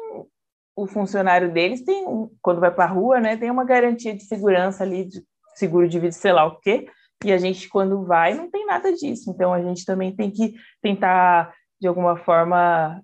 o 0.76 0.86
funcionário 0.86 1.52
deles 1.52 1.84
tem 1.84 2.04
quando 2.42 2.60
vai 2.60 2.70
para 2.70 2.84
a 2.84 2.92
rua, 2.92 3.20
né, 3.20 3.36
tem 3.36 3.50
uma 3.50 3.64
garantia 3.64 4.14
de 4.14 4.24
segurança 4.24 4.82
ali 4.82 5.04
de 5.04 5.24
seguro 5.54 5.88
de 5.88 6.00
vida, 6.00 6.12
sei 6.12 6.32
lá 6.32 6.44
o 6.46 6.58
quê, 6.58 6.86
e 7.24 7.32
a 7.32 7.38
gente, 7.38 7.68
quando 7.68 8.04
vai, 8.04 8.34
não 8.34 8.50
tem 8.50 8.66
nada 8.66 8.92
disso. 8.92 9.30
Então, 9.30 9.52
a 9.52 9.62
gente 9.62 9.84
também 9.86 10.14
tem 10.14 10.30
que 10.30 10.54
tentar, 10.82 11.54
de 11.80 11.88
alguma 11.88 12.16
forma, 12.18 13.02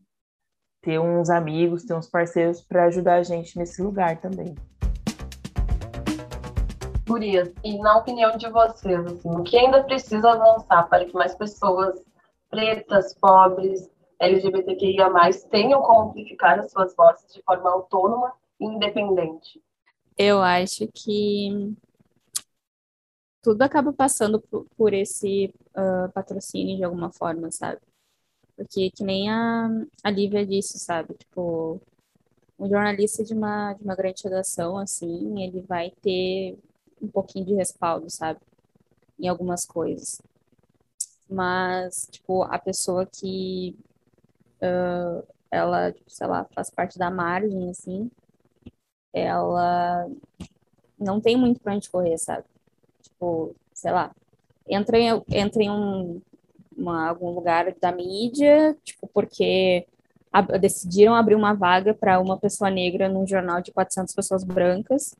ter 0.82 0.98
uns 0.98 1.30
amigos, 1.30 1.84
ter 1.84 1.94
uns 1.94 2.08
parceiros 2.08 2.60
para 2.60 2.84
ajudar 2.84 3.14
a 3.14 3.22
gente 3.22 3.58
nesse 3.58 3.82
lugar 3.82 4.20
também. 4.20 4.54
Gurias, 7.08 7.50
e 7.64 7.78
na 7.78 7.96
opinião 7.96 8.36
de 8.36 8.48
vocês, 8.50 9.04
assim, 9.06 9.30
o 9.30 9.42
que 9.42 9.56
ainda 9.56 9.82
precisa 9.82 10.30
avançar 10.30 10.88
para 10.88 11.06
que 11.06 11.14
mais 11.14 11.34
pessoas 11.34 12.00
pretas, 12.50 13.14
pobres, 13.14 13.90
LGBTQIA+, 14.20 15.10
tenham 15.50 15.80
como 15.80 16.10
amplificar 16.10 16.58
as 16.60 16.70
suas 16.70 16.94
vozes 16.94 17.32
de 17.32 17.42
forma 17.42 17.70
autônoma 17.70 18.32
e 18.60 18.66
independente? 18.66 19.60
Eu 20.16 20.42
acho 20.42 20.86
que 20.94 21.74
tudo 23.42 23.62
acaba 23.62 23.92
passando 23.92 24.40
por, 24.40 24.66
por 24.76 24.92
esse 24.94 25.52
uh, 25.76 26.10
patrocínio 26.12 26.76
de 26.76 26.84
alguma 26.84 27.10
forma, 27.12 27.50
sabe? 27.50 27.80
Porque 28.56 28.90
que 28.90 29.04
nem 29.04 29.30
a, 29.30 29.68
a 30.04 30.10
Lívia 30.10 30.46
disse, 30.46 30.78
sabe? 30.78 31.14
Tipo, 31.14 31.80
um 32.58 32.68
jornalista 32.68 33.24
de 33.24 33.34
uma, 33.34 33.74
de 33.74 33.84
uma 33.84 33.96
grande 33.96 34.22
redação, 34.24 34.78
assim, 34.78 35.42
ele 35.42 35.62
vai 35.62 35.90
ter 36.02 36.58
um 37.02 37.08
pouquinho 37.08 37.46
de 37.46 37.54
respaldo, 37.54 38.10
sabe? 38.10 38.40
Em 39.18 39.28
algumas 39.28 39.66
coisas. 39.66 40.20
Mas, 41.28 42.08
tipo, 42.10 42.42
a 42.42 42.58
pessoa 42.58 43.06
que 43.06 43.76
uh, 44.62 45.26
ela, 45.50 45.92
tipo, 45.92 46.10
sei 46.10 46.26
lá, 46.26 46.44
faz 46.54 46.70
parte 46.70 46.98
da 46.98 47.10
margem, 47.10 47.70
assim, 47.70 48.10
ela 49.12 50.08
não 50.98 51.20
tem 51.20 51.36
muito 51.36 51.60
pra 51.60 51.74
onde 51.74 51.90
correr, 51.90 52.18
sabe? 52.18 52.44
Tipo, 53.20 53.54
sei 53.74 53.92
lá, 53.92 54.10
entra 54.68 54.98
em, 54.98 55.22
entra 55.28 55.62
em 55.62 55.70
um, 55.70 56.20
uma, 56.76 57.08
algum 57.08 57.30
lugar 57.30 57.74
da 57.80 57.92
mídia, 57.92 58.76
tipo, 58.82 59.06
porque 59.08 59.86
a, 60.32 60.40
decidiram 60.58 61.14
abrir 61.14 61.34
uma 61.34 61.54
vaga 61.54 61.92
para 61.94 62.18
uma 62.18 62.38
pessoa 62.38 62.70
negra 62.70 63.08
num 63.08 63.26
jornal 63.26 63.60
de 63.60 63.72
400 63.72 64.14
pessoas 64.14 64.42
brancas, 64.42 65.14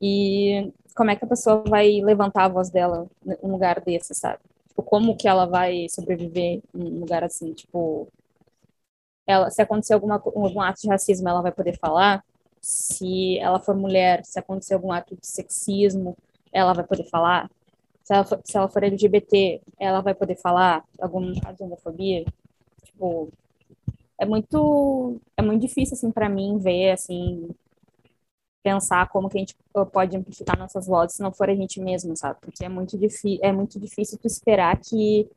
e 0.00 0.72
como 0.94 1.10
é 1.10 1.16
que 1.16 1.24
a 1.24 1.28
pessoa 1.28 1.62
vai 1.66 2.00
levantar 2.02 2.44
a 2.44 2.48
voz 2.48 2.70
dela 2.70 3.06
num 3.24 3.52
lugar 3.52 3.80
desse, 3.80 4.14
sabe? 4.14 4.40
Tipo, 4.68 4.82
como 4.82 5.16
que 5.16 5.28
ela 5.28 5.46
vai 5.46 5.88
sobreviver 5.90 6.62
num 6.72 7.00
lugar 7.00 7.24
assim, 7.24 7.52
tipo, 7.52 8.08
ela, 9.26 9.50
se 9.50 9.60
acontecer 9.60 9.94
alguma, 9.94 10.16
algum 10.16 10.60
ato 10.60 10.82
de 10.82 10.88
racismo, 10.88 11.28
ela 11.28 11.42
vai 11.42 11.52
poder 11.52 11.78
falar? 11.78 12.24
Se 12.60 13.38
ela 13.38 13.60
for 13.60 13.74
mulher, 13.74 14.24
se 14.24 14.38
acontecer 14.38 14.74
algum 14.74 14.92
ato 14.92 15.16
de 15.16 15.26
sexismo, 15.26 16.16
ela 16.56 16.72
vai 16.72 16.84
poder 16.84 17.04
falar? 17.10 17.50
Se 18.02 18.14
ela 18.14 18.24
for, 18.24 18.40
se 18.44 18.56
ela 18.56 18.68
for 18.68 18.82
LGBT, 18.82 19.60
ela 19.78 20.00
vai 20.00 20.14
poder 20.14 20.36
falar 20.36 20.84
algum 21.00 21.38
caso 21.40 21.58
de 21.58 21.64
homofobia? 21.64 22.24
Tipo, 22.84 23.30
é 24.18 24.24
muito 24.26 25.20
é 25.36 25.42
muito 25.42 25.60
difícil 25.60 25.94
assim 25.94 26.10
para 26.10 26.28
mim 26.28 26.58
ver 26.58 26.92
assim 26.92 27.50
pensar 28.62 29.08
como 29.10 29.28
que 29.28 29.38
a 29.38 29.40
gente 29.40 29.56
pode 29.92 30.16
amplificar 30.16 30.58
nossas 30.58 30.86
vozes 30.86 31.16
se 31.16 31.22
não 31.22 31.32
for 31.32 31.48
a 31.48 31.54
gente 31.54 31.80
mesmo, 31.80 32.16
sabe? 32.16 32.38
Porque 32.40 32.64
é 32.64 32.68
muito 32.68 32.98
é 33.42 33.52
muito 33.52 33.78
difícil 33.78 34.18
tu 34.18 34.26
esperar 34.26 34.78
que 34.80 35.28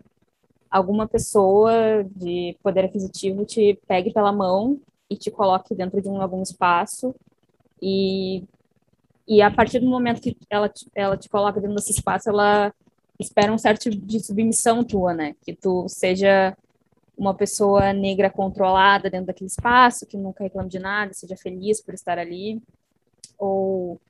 alguma 0.71 1.07
pessoa 1.07 2.03
de 2.15 2.57
poder 2.63 2.85
aquisitivo 2.85 3.45
te 3.45 3.79
pegue 3.87 4.13
pela 4.13 4.31
mão 4.31 4.79
e 5.09 5.17
te 5.17 5.29
coloque 5.31 5.75
dentro 5.75 6.01
de 6.01 6.07
um 6.07 6.21
algum 6.21 6.41
espaço 6.41 7.13
e 7.81 8.43
e 9.29 9.43
a 9.43 9.51
partir 9.51 9.79
do 9.79 9.87
momento 9.87 10.19
que 10.19 10.35
ela 10.49 10.67
te, 10.67 10.87
ela 10.95 11.15
te 11.15 11.29
coloca 11.29 11.61
dentro 11.61 11.75
desse 11.75 11.91
espaço, 11.91 12.29
ela 12.29 12.73
espera 13.19 13.53
um 13.53 13.59
certo 13.59 13.91
tipo 13.91 14.03
de 14.03 14.19
submissão 14.19 14.83
tua, 14.83 15.13
né? 15.13 15.35
Que 15.43 15.53
tu 15.53 15.87
seja 15.87 16.57
uma 17.15 17.35
pessoa 17.35 17.93
negra 17.93 18.31
controlada 18.31 19.07
dentro 19.07 19.27
daquele 19.27 19.49
espaço, 19.49 20.07
que 20.07 20.17
nunca 20.17 20.43
reclama 20.43 20.67
de 20.67 20.79
nada, 20.79 21.13
seja 21.13 21.37
feliz 21.37 21.79
por 21.79 21.93
estar 21.93 22.17
ali. 22.17 22.59
Ou, 23.37 24.01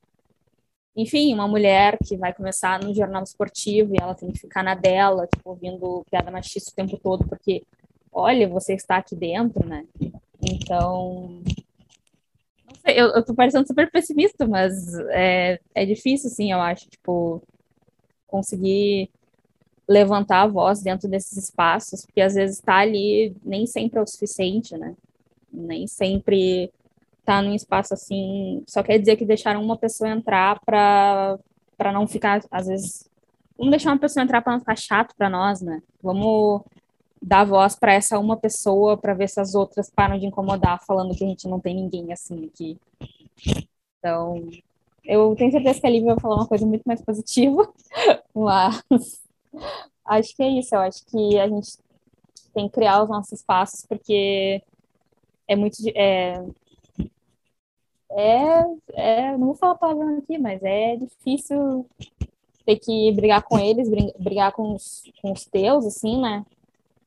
enfim, 0.95 1.33
uma 1.33 1.49
mulher 1.49 1.97
que 1.97 2.15
vai 2.15 2.33
começar 2.33 2.81
no 2.81 2.93
jornal 2.95 3.23
esportivo 3.23 3.93
e 3.93 3.97
ela 4.01 4.15
tem 4.15 4.31
que 4.31 4.39
ficar 4.39 4.63
na 4.63 4.73
dela, 4.73 5.27
tipo, 5.27 5.49
ouvindo 5.49 6.05
piada 6.09 6.31
machista 6.31 6.71
o 6.71 6.75
tempo 6.75 6.97
todo, 6.97 7.27
porque, 7.27 7.63
olha, 8.09 8.47
você 8.47 8.73
está 8.73 8.95
aqui 8.95 9.17
dentro, 9.17 9.67
né? 9.67 9.85
Então, 10.41 11.41
eu, 12.97 13.07
eu 13.09 13.23
tô 13.23 13.33
parecendo 13.33 13.67
super 13.67 13.89
pessimista, 13.91 14.47
mas 14.47 14.93
é, 15.09 15.59
é 15.73 15.85
difícil, 15.85 16.29
sim, 16.29 16.51
eu 16.51 16.59
acho, 16.59 16.89
tipo, 16.89 17.41
conseguir 18.27 19.09
levantar 19.87 20.43
a 20.43 20.47
voz 20.47 20.81
dentro 20.81 21.09
desses 21.09 21.35
espaços, 21.37 22.05
porque 22.05 22.21
às 22.21 22.35
vezes 22.35 22.59
tá 22.59 22.77
ali 22.77 23.35
nem 23.43 23.65
sempre 23.65 23.99
é 23.99 24.01
o 24.01 24.07
suficiente, 24.07 24.77
né? 24.77 24.95
Nem 25.51 25.87
sempre 25.87 26.71
tá 27.25 27.41
num 27.41 27.55
espaço 27.55 27.93
assim, 27.93 28.63
só 28.67 28.83
quer 28.83 28.99
dizer 28.99 29.15
que 29.15 29.25
deixaram 29.25 29.63
uma 29.63 29.77
pessoa 29.77 30.09
entrar 30.09 30.59
para 30.65 31.39
para 31.77 31.93
não 31.93 32.05
ficar, 32.05 32.41
às 32.51 32.67
vezes, 32.67 33.09
vamos 33.57 33.71
deixar 33.71 33.91
uma 33.91 33.99
pessoa 33.99 34.21
entrar 34.21 34.41
para 34.41 34.51
não 34.51 34.59
ficar 34.59 34.75
chato 34.75 35.15
para 35.17 35.29
nós, 35.29 35.61
né? 35.61 35.81
Vamos 36.03 36.61
dar 37.21 37.45
voz 37.45 37.75
para 37.75 37.93
essa 37.93 38.19
uma 38.19 38.37
pessoa 38.37 38.97
para 38.97 39.13
ver 39.13 39.27
se 39.29 39.39
as 39.39 39.55
outras 39.55 39.89
param 39.89 40.17
de 40.17 40.25
incomodar 40.25 40.83
falando 40.85 41.15
que 41.15 41.23
a 41.23 41.27
gente 41.27 41.47
não 41.47 41.59
tem 41.59 41.75
ninguém 41.75 42.11
assim 42.11 42.45
aqui. 42.45 42.77
Então, 43.97 44.41
eu 45.03 45.35
tenho 45.35 45.51
certeza 45.51 45.81
que 45.81 45.87
a 45.87 45.89
Lívia 45.89 46.13
vai 46.13 46.19
falar 46.19 46.35
uma 46.35 46.47
coisa 46.47 46.65
muito 46.65 46.83
mais 46.85 47.01
positiva, 47.01 47.71
mas 48.33 49.21
acho 50.05 50.35
que 50.35 50.43
é 50.43 50.49
isso. 50.49 50.75
Eu 50.75 50.79
acho 50.79 51.05
que 51.05 51.39
a 51.39 51.47
gente 51.47 51.77
tem 52.53 52.67
que 52.67 52.73
criar 52.75 53.03
os 53.03 53.09
nossos 53.09 53.33
espaços, 53.33 53.85
porque 53.85 54.61
é 55.47 55.55
muito. 55.55 55.77
É, 55.95 56.43
é, 58.11 58.63
é, 58.93 59.37
não 59.37 59.47
vou 59.47 59.55
falar 59.55 59.75
palavrão 59.75 60.17
aqui, 60.17 60.37
mas 60.37 60.61
é 60.63 60.95
difícil 60.95 61.85
ter 62.65 62.77
que 62.77 63.11
brigar 63.11 63.43
com 63.43 63.59
eles, 63.59 63.89
brigar 64.19 64.51
com 64.51 64.73
os, 64.73 65.03
com 65.21 65.31
os 65.31 65.45
teus, 65.45 65.85
assim, 65.85 66.21
né? 66.21 66.45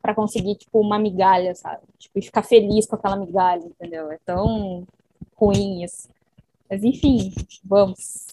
Para 0.03 0.15
conseguir, 0.15 0.57
tipo, 0.57 0.81
uma 0.81 0.99
migalha, 0.99 1.55
sabe? 1.55 1.83
Tipo, 1.99 2.19
e 2.19 2.23
ficar 2.23 2.43
feliz 2.43 2.87
com 2.87 2.97
aquela 2.97 3.17
migalha, 3.17 3.65
entendeu? 3.65 4.11
É 4.11 4.19
tão 4.25 4.85
ruim 5.37 5.85
isso. 5.85 6.09
Mas, 6.69 6.83
enfim, 6.83 7.33
vamos. 7.65 8.27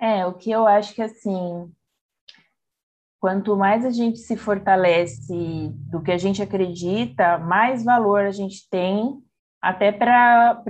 É, 0.00 0.24
o 0.24 0.32
que 0.32 0.50
eu 0.50 0.66
acho 0.66 0.94
que, 0.94 1.02
assim, 1.02 1.70
quanto 3.20 3.54
mais 3.54 3.84
a 3.84 3.90
gente 3.90 4.18
se 4.18 4.36
fortalece 4.36 5.68
do 5.90 6.00
que 6.02 6.10
a 6.10 6.16
gente 6.16 6.42
acredita, 6.42 7.36
mais 7.36 7.84
valor 7.84 8.22
a 8.22 8.30
gente 8.30 8.66
tem 8.70 9.22
até 9.60 9.92
para 9.92 10.62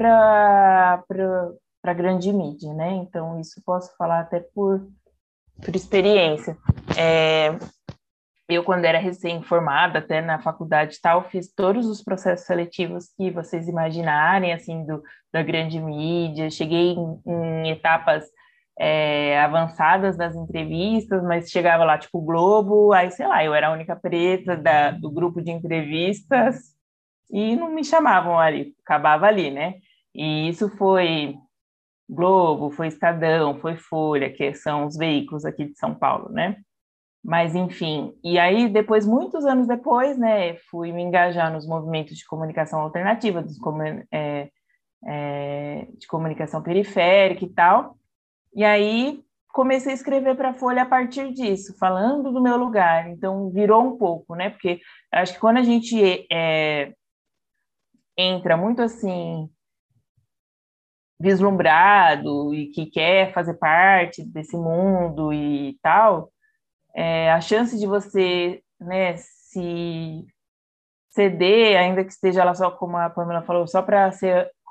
a 1.85 1.95
grande 1.95 2.33
mídia, 2.33 2.75
né? 2.75 2.93
Então, 2.95 3.39
isso 3.39 3.63
posso 3.65 3.97
falar 3.97 4.21
até 4.21 4.41
por, 4.41 4.85
por 5.65 5.77
experiência. 5.77 6.59
É, 6.99 7.57
eu, 8.55 8.65
quando 8.65 8.85
era 8.85 8.99
recém-formada, 8.99 9.99
até 9.99 10.21
na 10.21 10.41
faculdade 10.41 10.97
e 10.97 11.01
tal, 11.01 11.29
fiz 11.29 11.53
todos 11.53 11.87
os 11.87 12.03
processos 12.03 12.47
seletivos 12.47 13.07
que 13.17 13.31
vocês 13.31 13.69
imaginarem, 13.69 14.53
assim, 14.53 14.85
do, 14.85 15.03
da 15.33 15.43
grande 15.43 15.81
mídia. 15.81 16.51
Cheguei 16.51 16.95
em, 16.95 17.21
em 17.27 17.71
etapas 17.71 18.25
é, 18.79 19.41
avançadas 19.41 20.17
das 20.17 20.35
entrevistas, 20.35 21.23
mas 21.23 21.51
chegava 21.51 21.85
lá, 21.85 21.99
tipo, 21.99 22.21
Globo, 22.21 22.93
aí, 22.93 23.11
sei 23.11 23.27
lá, 23.27 23.45
eu 23.45 23.55
era 23.55 23.69
a 23.69 23.73
única 23.73 23.95
preta 23.95 24.57
da, 24.57 24.91
do 24.91 25.11
grupo 25.11 25.43
de 25.43 25.51
entrevistas 25.51 26.75
e 27.31 27.55
não 27.57 27.71
me 27.71 27.85
chamavam 27.85 28.39
ali, 28.39 28.75
acabava 28.83 29.27
ali, 29.27 29.51
né? 29.51 29.75
E 30.15 30.49
isso 30.49 30.69
foi 30.77 31.37
Globo, 32.09 32.71
foi 32.71 32.89
Estadão, 32.89 33.61
foi 33.61 33.77
Folha, 33.77 34.33
que 34.33 34.53
são 34.55 34.87
os 34.87 34.97
veículos 34.97 35.45
aqui 35.45 35.67
de 35.67 35.79
São 35.79 35.95
Paulo, 35.95 36.31
né? 36.31 36.57
Mas, 37.23 37.55
enfim, 37.55 38.15
e 38.25 38.39
aí 38.39 38.69
depois, 38.69 39.07
muitos 39.07 39.45
anos 39.45 39.67
depois, 39.67 40.17
né, 40.17 40.57
fui 40.71 40.91
me 40.91 41.03
engajar 41.03 41.53
nos 41.53 41.67
movimentos 41.67 42.17
de 42.17 42.25
comunicação 42.25 42.81
alternativa, 42.81 43.43
dos, 43.43 43.59
é, 44.11 44.51
é, 45.07 45.87
de 45.99 46.07
comunicação 46.07 46.63
periférica 46.63 47.45
e 47.45 47.49
tal, 47.51 47.97
e 48.55 48.65
aí 48.65 49.23
comecei 49.53 49.93
a 49.93 49.95
escrever 49.95 50.35
para 50.37 50.51
a 50.51 50.55
Folha 50.55 50.83
a 50.83 50.87
partir 50.87 51.33
disso, 51.33 51.77
falando 51.79 52.33
do 52.33 52.43
meu 52.43 52.57
lugar. 52.57 53.09
Então 53.11 53.51
virou 53.51 53.83
um 53.83 53.99
pouco, 53.99 54.35
né? 54.35 54.51
Porque 54.51 54.81
acho 55.13 55.35
que 55.35 55.41
quando 55.41 55.59
a 55.59 55.63
gente 55.63 56.27
é, 56.33 56.93
entra 58.17 58.57
muito 58.57 58.83
assim 58.83 59.49
vislumbrado 61.21 62.55
e 62.55 62.69
que 62.69 62.87
quer 62.87 63.33
fazer 63.33 63.55
parte 63.55 64.25
desse 64.25 64.57
mundo 64.57 65.33
e 65.33 65.79
tal, 65.83 66.33
é, 66.95 67.31
a 67.31 67.41
chance 67.41 67.79
de 67.79 67.87
você, 67.87 68.63
né, 68.81 69.17
se 69.17 70.25
ceder, 71.11 71.79
ainda 71.79 72.05
que 72.05 72.13
esteja 72.13 72.45
lá 72.45 72.55
só 72.55 72.71
como 72.71 72.97
a 72.97 73.11
Pamela 73.11 73.43
falou, 73.43 73.67
só 73.67 73.83
para 73.83 74.11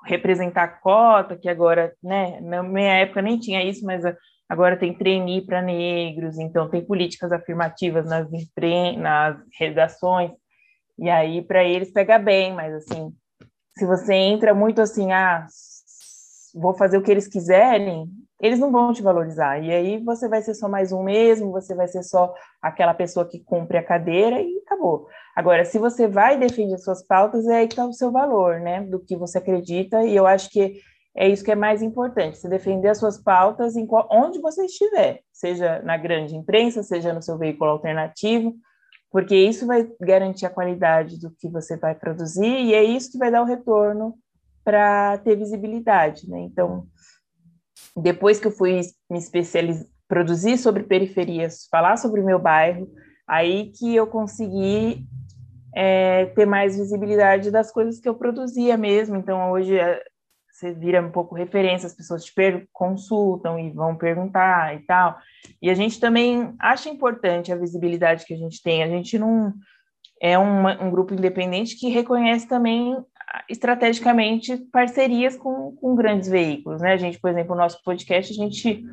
representar 0.05 0.63
a 0.63 0.67
cota, 0.67 1.38
que 1.38 1.49
agora, 1.49 1.93
né, 2.01 2.39
na 2.41 2.63
minha 2.63 2.93
época 2.99 3.21
nem 3.21 3.38
tinha 3.38 3.63
isso, 3.63 3.86
mas 3.86 4.03
agora 4.47 4.77
tem 4.77 4.97
trainee 4.97 5.45
para 5.45 5.62
negros, 5.62 6.39
então 6.39 6.69
tem 6.69 6.84
políticas 6.84 7.32
afirmativas 7.32 8.05
nas, 8.05 8.27
nas 8.97 9.38
redações, 9.58 10.32
e 10.97 11.10
aí 11.10 11.41
para 11.41 11.63
eles 11.63 11.91
pega 11.91 12.17
bem, 12.17 12.53
mas 12.53 12.73
assim, 12.73 13.13
se 13.77 13.86
você 13.86 14.13
entra 14.13 14.53
muito 14.53 14.82
assim, 14.82 15.12
ah, 15.12 15.45
vou 16.53 16.73
fazer 16.73 16.97
o 16.97 17.01
que 17.01 17.12
eles 17.12 17.27
quiserem, 17.27 18.07
eles 18.41 18.59
não 18.59 18.71
vão 18.71 18.93
te 18.93 19.01
valorizar. 19.01 19.59
E 19.63 19.71
aí 19.71 20.03
você 20.03 20.27
vai 20.27 20.41
ser 20.41 20.53
só 20.53 20.69
mais 20.69 20.91
um 20.91 21.03
mesmo, 21.03 21.51
você 21.51 21.75
vai 21.75 21.88
ser 21.88 22.03
só 22.03 22.33
aquela 22.62 22.93
pessoa 22.93 23.27
que 23.27 23.43
cumpre 23.43 23.77
a 23.77 23.83
cadeira 23.83 24.41
e 24.41 24.62
acabou. 24.65 25.07
Agora, 25.35 25.65
se 25.65 25.77
você 25.77 26.07
vai 26.07 26.38
defender 26.38 26.77
suas 26.77 27.05
pautas, 27.05 27.45
é 27.47 27.57
aí 27.57 27.67
que 27.67 27.73
está 27.73 27.85
o 27.85 27.93
seu 27.93 28.12
valor, 28.12 28.59
né? 28.59 28.81
Do 28.81 28.99
que 28.99 29.15
você 29.15 29.38
acredita, 29.38 30.03
e 30.03 30.15
eu 30.15 30.25
acho 30.25 30.49
que 30.49 30.79
é 31.15 31.27
isso 31.27 31.43
que 31.43 31.51
é 31.51 31.55
mais 31.55 31.81
importante, 31.81 32.38
você 32.38 32.47
defender 32.47 32.89
as 32.89 32.97
suas 32.97 33.21
pautas 33.21 33.75
em 33.75 33.85
qual, 33.85 34.07
onde 34.12 34.39
você 34.39 34.65
estiver, 34.65 35.21
seja 35.33 35.81
na 35.81 35.97
grande 35.97 36.35
imprensa, 36.35 36.83
seja 36.83 37.12
no 37.12 37.21
seu 37.21 37.38
veículo 37.38 37.71
alternativo, 37.71 38.53
porque 39.12 39.35
isso 39.35 39.65
vai 39.65 39.89
garantir 39.99 40.45
a 40.45 40.49
qualidade 40.49 41.19
do 41.19 41.31
que 41.31 41.49
você 41.49 41.75
vai 41.77 41.95
produzir 41.95 42.45
e 42.45 42.73
é 42.73 42.83
isso 42.83 43.12
que 43.12 43.17
vai 43.17 43.31
dar 43.31 43.41
o 43.41 43.45
retorno 43.45 44.15
para 44.69 45.17
ter 45.17 45.36
visibilidade, 45.36 46.29
né? 46.29 46.41
Então, 46.41 46.86
depois 47.97 48.39
que 48.39 48.45
eu 48.45 48.51
fui 48.51 48.82
me 49.10 49.17
especializar, 49.17 49.88
produzir 50.08 50.60
sobre 50.60 50.84
periferias, 50.84 51.67
falar 51.71 51.97
sobre 51.97 52.21
o 52.21 52.25
meu 52.25 52.38
bairro, 52.38 52.88
aí 53.27 53.71
que 53.71 53.95
eu 53.95 54.05
consegui 54.05 55.08
é, 55.75 56.25
ter 56.27 56.45
mais 56.45 56.77
visibilidade 56.77 57.49
das 57.49 57.71
coisas 57.71 57.99
que 57.99 58.08
eu 58.08 58.13
produzia 58.13 58.77
mesmo. 58.77 59.15
Então, 59.15 59.51
hoje 59.51 59.75
é, 59.75 60.03
você 60.51 60.71
vira 60.71 61.01
um 61.01 61.12
pouco 61.12 61.34
referência, 61.34 61.88
as 61.88 61.95
pessoas 61.95 62.23
te 62.23 62.34
consultam 62.71 63.58
e 63.58 63.71
vão 63.71 63.95
perguntar 63.95 64.75
e 64.75 64.86
tal. 64.86 65.17
E 65.60 65.67
a 65.67 65.73
gente 65.73 65.99
também 65.99 66.53
acha 66.60 66.89
importante 66.89 67.51
a 67.51 67.58
visibilidade 67.58 68.23
que 68.23 68.36
a 68.36 68.38
gente 68.38 68.62
tem. 68.62 68.84
A 68.84 68.88
gente 68.88 69.17
não 69.17 69.51
é 70.21 70.38
um 70.38 70.91
grupo 70.91 71.15
independente 71.15 71.75
que 71.75 71.89
reconhece 71.89 72.47
também 72.47 72.95
estrategicamente 73.47 74.57
parcerias 74.71 75.35
com, 75.35 75.75
com 75.75 75.95
grandes 75.95 76.29
veículos, 76.29 76.81
né? 76.81 76.93
A 76.93 76.97
gente, 76.97 77.19
por 77.19 77.29
exemplo, 77.29 77.53
o 77.53 77.57
nosso 77.57 77.81
podcast, 77.83 78.31
a 78.31 78.35
gente 78.35 78.83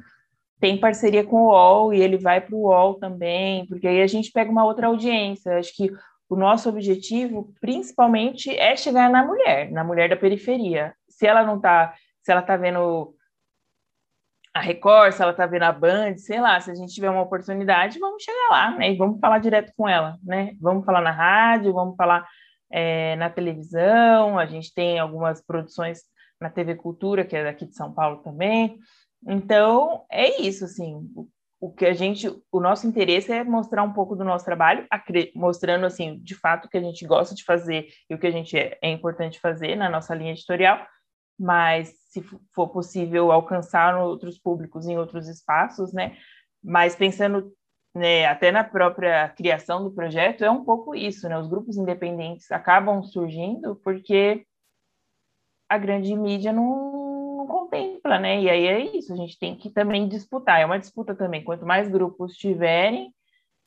tem 0.61 0.79
parceria 0.79 1.25
com 1.25 1.37
o 1.37 1.49
UOL 1.49 1.93
e 1.93 2.01
ele 2.01 2.17
vai 2.17 2.41
para 2.41 2.55
o 2.55 2.69
UOL 2.69 2.95
também, 2.95 3.67
porque 3.67 3.87
aí 3.87 4.01
a 4.01 4.07
gente 4.07 4.31
pega 4.33 4.51
uma 4.51 4.65
outra 4.65 4.87
audiência. 4.87 5.59
Acho 5.59 5.75
que 5.75 5.91
o 6.29 6.37
nosso 6.37 6.69
objetivo, 6.69 7.55
principalmente, 7.61 8.51
é 8.51 8.77
chegar 8.77 9.11
na 9.11 9.25
mulher, 9.25 9.71
na 9.71 9.85
mulher 9.85 10.09
da 10.09 10.17
periferia. 10.17 10.95
Se 11.09 11.27
ela 11.27 11.45
não 11.45 11.57
está, 11.57 11.95
se 12.23 12.33
ela 12.33 12.41
está 12.41 12.57
vendo 12.57 13.15
a 14.53 14.61
Record, 14.61 15.13
se 15.13 15.23
ela 15.23 15.33
está 15.33 15.47
vendo 15.47 15.65
a 15.65 15.73
Band, 15.73 16.17
sei 16.17 16.41
lá, 16.41 16.59
se 16.59 16.71
a 16.71 16.75
gente 16.75 16.95
tiver 16.95 17.11
uma 17.11 17.23
oportunidade, 17.23 17.99
vamos 17.99 18.23
chegar 18.23 18.49
lá, 18.51 18.71
né? 18.71 18.93
E 18.93 18.97
vamos 18.97 19.21
falar 19.21 19.39
direto 19.39 19.73
com 19.77 19.87
ela, 19.89 20.19
né? 20.23 20.55
Vamos 20.61 20.85
falar 20.85 21.03
na 21.03 21.11
rádio, 21.11 21.75
vamos 21.75 21.95
falar 21.95 22.27
é, 22.71 23.17
na 23.17 23.31
televisão, 23.31 24.39
a 24.39 24.47
gente 24.47 24.73
tem 24.75 24.99
algumas 24.99 25.45
produções 25.45 26.01
na 26.41 26.51
TV 26.51 26.75
Cultura, 26.75 27.25
que 27.25 27.37
é 27.37 27.45
daqui 27.45 27.67
de 27.67 27.75
São 27.75 27.93
Paulo 27.93 28.19
também. 28.19 28.79
Então, 29.27 30.05
é 30.11 30.41
isso, 30.43 30.65
assim, 30.65 31.09
o, 31.61 31.73
que 31.73 31.87
a 31.87 31.95
gente, 31.95 32.29
o 32.53 32.61
nosso 32.61 32.87
interesse 32.87 33.33
é 33.33 33.43
mostrar 33.43 33.83
um 33.83 33.93
pouco 33.93 34.15
do 34.15 34.25
nosso 34.25 34.45
trabalho, 34.45 34.87
mostrando, 35.35 35.87
assim, 35.87 36.19
de 36.19 36.35
fato 36.35 36.67
o 36.67 36.69
que 36.69 36.77
a 36.77 36.83
gente 36.83 37.07
gosta 37.07 37.35
de 37.35 37.45
fazer 37.45 37.89
e 38.09 38.15
o 38.15 38.19
que 38.19 38.27
a 38.27 38.31
gente 38.31 38.57
é, 38.57 38.79
é 38.83 38.91
importante 38.91 39.41
fazer 39.41 39.75
na 39.75 39.89
nossa 39.89 40.15
linha 40.15 40.33
editorial, 40.33 40.87
mas 41.39 41.93
se 42.09 42.23
for 42.55 42.69
possível 42.69 43.33
alcançar 43.33 43.99
outros 43.99 44.39
públicos 44.39 44.87
em 44.87 44.99
outros 44.99 45.29
espaços, 45.29 45.93
né? 45.93 46.17
Mas 46.63 46.97
pensando 46.97 47.53
né, 47.97 48.27
até 48.27 48.53
na 48.53 48.63
própria 48.63 49.27
criação 49.31 49.83
do 49.83 49.91
projeto, 49.91 50.45
é 50.45 50.51
um 50.51 50.63
pouco 50.63 50.95
isso, 50.95 51.27
né? 51.31 51.39
Os 51.39 51.49
grupos 51.49 51.79
independentes 51.79 52.53
acabam 52.53 53.03
surgindo 53.03 53.75
porque 53.77 54.45
a 55.67 55.79
grande 55.79 56.15
mídia 56.15 56.53
não, 56.53 57.39
não, 57.39 57.47
contempla, 57.47 58.19
né? 58.19 58.39
E 58.43 58.51
aí 58.51 58.67
é 58.67 58.97
isso, 58.97 59.15
a 59.15 59.17
gente 59.17 59.39
tem 59.39 59.57
que 59.57 59.71
também 59.71 60.07
disputar, 60.07 60.61
é 60.61 60.67
uma 60.67 60.79
disputa 60.79 61.15
também. 61.15 61.43
Quanto 61.43 61.65
mais 61.65 61.89
grupos 61.89 62.35
tiverem 62.35 63.15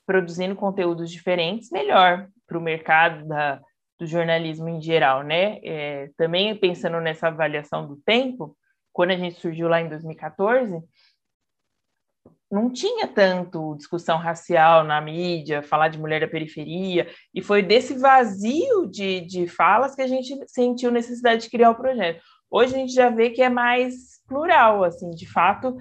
produzindo 0.06 0.56
conteúdos 0.56 1.10
diferentes, 1.10 1.72
melhor 1.72 2.28
para 2.46 2.58
o 2.58 2.62
mercado 2.62 3.28
da, 3.28 3.60
do 3.98 4.06
jornalismo 4.06 4.70
em 4.70 4.80
geral, 4.80 5.24
né? 5.24 5.60
É, 5.64 6.12
também 6.16 6.56
pensando 6.56 7.02
nessa 7.02 7.30
avaliação 7.30 7.88
do 7.88 7.96
tempo, 7.98 8.56
quando 8.94 9.10
a 9.10 9.18
gente 9.18 9.40
surgiu 9.40 9.68
lá 9.68 9.82
em 9.82 9.90
2014, 9.90 10.84
não 12.52 12.70
tinha 12.72 13.08
tanto 13.08 13.76
discussão 13.76 14.18
racial 14.18 14.84
na 14.84 15.00
mídia, 15.00 15.62
falar 15.62 15.88
de 15.88 16.00
mulher 16.00 16.22
da 16.22 16.28
periferia, 16.28 17.08
e 17.34 17.42
foi 17.42 17.62
desse 17.62 17.94
vazio 17.98 18.88
de, 18.88 19.22
de 19.22 19.48
falas 19.48 19.96
que 19.96 20.02
a 20.02 20.08
gente 20.08 20.36
sentiu 20.48 20.92
necessidade 20.92 21.44
de 21.44 21.50
criar 21.50 21.72
o 21.72 21.76
projeto. 21.76 22.22
Hoje 22.50 22.76
a 22.76 22.78
gente 22.80 22.94
já 22.94 23.10
vê 23.10 23.30
que 23.30 23.44
é 23.44 23.50
mais 23.50 24.20
plural, 24.28 24.84
assim, 24.84 25.12
de 25.12 25.30
fato, 25.30 25.78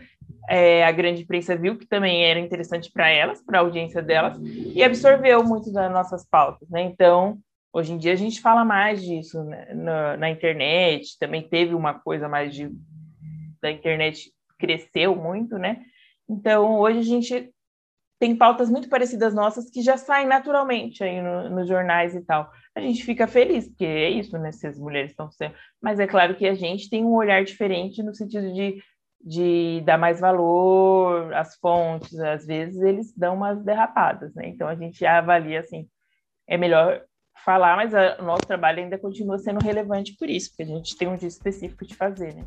é, 0.49 0.85
a 0.85 0.93
grande 0.93 1.23
imprensa 1.23 1.57
viu 1.57 1.79
que 1.79 1.87
também 1.87 2.25
era 2.25 2.39
interessante 2.39 2.91
para 2.93 3.09
elas, 3.09 3.43
para 3.43 3.59
a 3.59 3.63
audiência 3.63 4.03
delas, 4.03 4.39
e 4.43 4.83
absorveu 4.83 5.43
muito 5.43 5.73
das 5.73 5.91
nossas 5.91 6.27
pautas, 6.29 6.69
né? 6.69 6.83
Então, 6.83 7.39
hoje 7.73 7.93
em 7.93 7.99
dia 7.99 8.13
a 8.13 8.17
gente 8.17 8.41
fala 8.41 8.65
mais 8.65 9.03
disso 9.03 9.43
né? 9.45 9.69
na, 9.75 10.17
na 10.19 10.31
internet, 10.31 11.19
também 11.19 11.43
teve 11.43 11.75
uma 11.75 11.95
coisa 11.95 12.29
mais 12.29 12.55
de, 12.55 12.71
da 13.63 13.71
internet 13.71 14.31
cresceu 14.59 15.15
muito, 15.17 15.57
né? 15.59 15.83
Então, 16.29 16.79
hoje 16.79 16.99
a 16.99 17.03
gente 17.03 17.53
tem 18.19 18.37
pautas 18.37 18.69
muito 18.69 18.89
parecidas 18.89 19.33
nossas 19.33 19.71
que 19.71 19.81
já 19.81 19.97
saem 19.97 20.27
naturalmente 20.27 21.05
aí 21.05 21.23
no, 21.23 21.49
nos 21.51 21.69
jornais 21.69 22.15
e 22.15 22.21
tal. 22.21 22.51
A 22.75 22.81
gente 22.81 23.05
fica 23.05 23.27
feliz, 23.27 23.69
porque 23.69 23.85
é 23.85 24.11
isso, 24.11 24.37
né? 24.39 24.51
Se 24.51 24.67
as 24.67 24.79
mulheres 24.79 25.13
estão 25.13 25.31
sendo. 25.31 25.55
Mas 25.81 26.01
é 26.01 26.07
claro 26.07 26.35
que 26.35 26.47
a 26.47 26.55
gente 26.55 26.91
tem 26.91 27.05
um 27.05 27.15
olhar 27.15 27.45
diferente 27.45 28.03
no 28.03 28.15
sentido 28.15 28.53
de, 28.53 28.83
de 29.25 29.83
dar 29.85 29.97
mais 29.97 30.21
valor 30.21 31.33
às 31.33 31.57
fontes. 31.57 32.19
Às 32.19 32.45
vezes 32.45 32.81
eles 32.83 33.15
dão 33.17 33.37
umas 33.37 33.63
derrapadas, 33.65 34.35
né? 34.35 34.49
Então 34.49 34.67
a 34.67 34.75
gente 34.75 35.05
avalia 35.07 35.61
assim. 35.61 35.89
É 36.49 36.57
melhor 36.57 37.05
falar, 37.45 37.77
mas 37.77 37.93
o 38.19 38.25
nosso 38.25 38.43
trabalho 38.47 38.81
ainda 38.81 38.99
continua 38.99 39.39
sendo 39.39 39.63
relevante 39.63 40.17
por 40.19 40.29
isso, 40.29 40.51
porque 40.51 40.65
a 40.65 40.77
gente 40.77 40.97
tem 40.97 41.07
um 41.07 41.17
dia 41.17 41.29
específico 41.29 41.87
de 41.87 41.95
fazer, 41.95 42.35
né? 42.35 42.45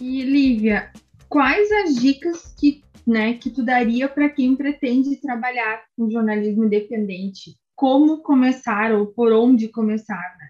E 0.00 0.24
Lívia, 0.24 0.90
quais 1.32 1.72
as 1.72 1.94
dicas 1.94 2.54
que 2.60 2.84
né, 3.06 3.34
que 3.34 3.50
tu 3.50 3.64
daria 3.64 4.06
para 4.06 4.28
quem 4.28 4.54
pretende 4.54 5.16
trabalhar 5.16 5.82
com 5.96 6.10
jornalismo 6.10 6.64
independente? 6.64 7.58
Como 7.74 8.22
começar 8.22 8.92
ou 8.92 9.06
por 9.06 9.32
onde 9.32 9.66
começar? 9.68 10.36
Né? 10.38 10.48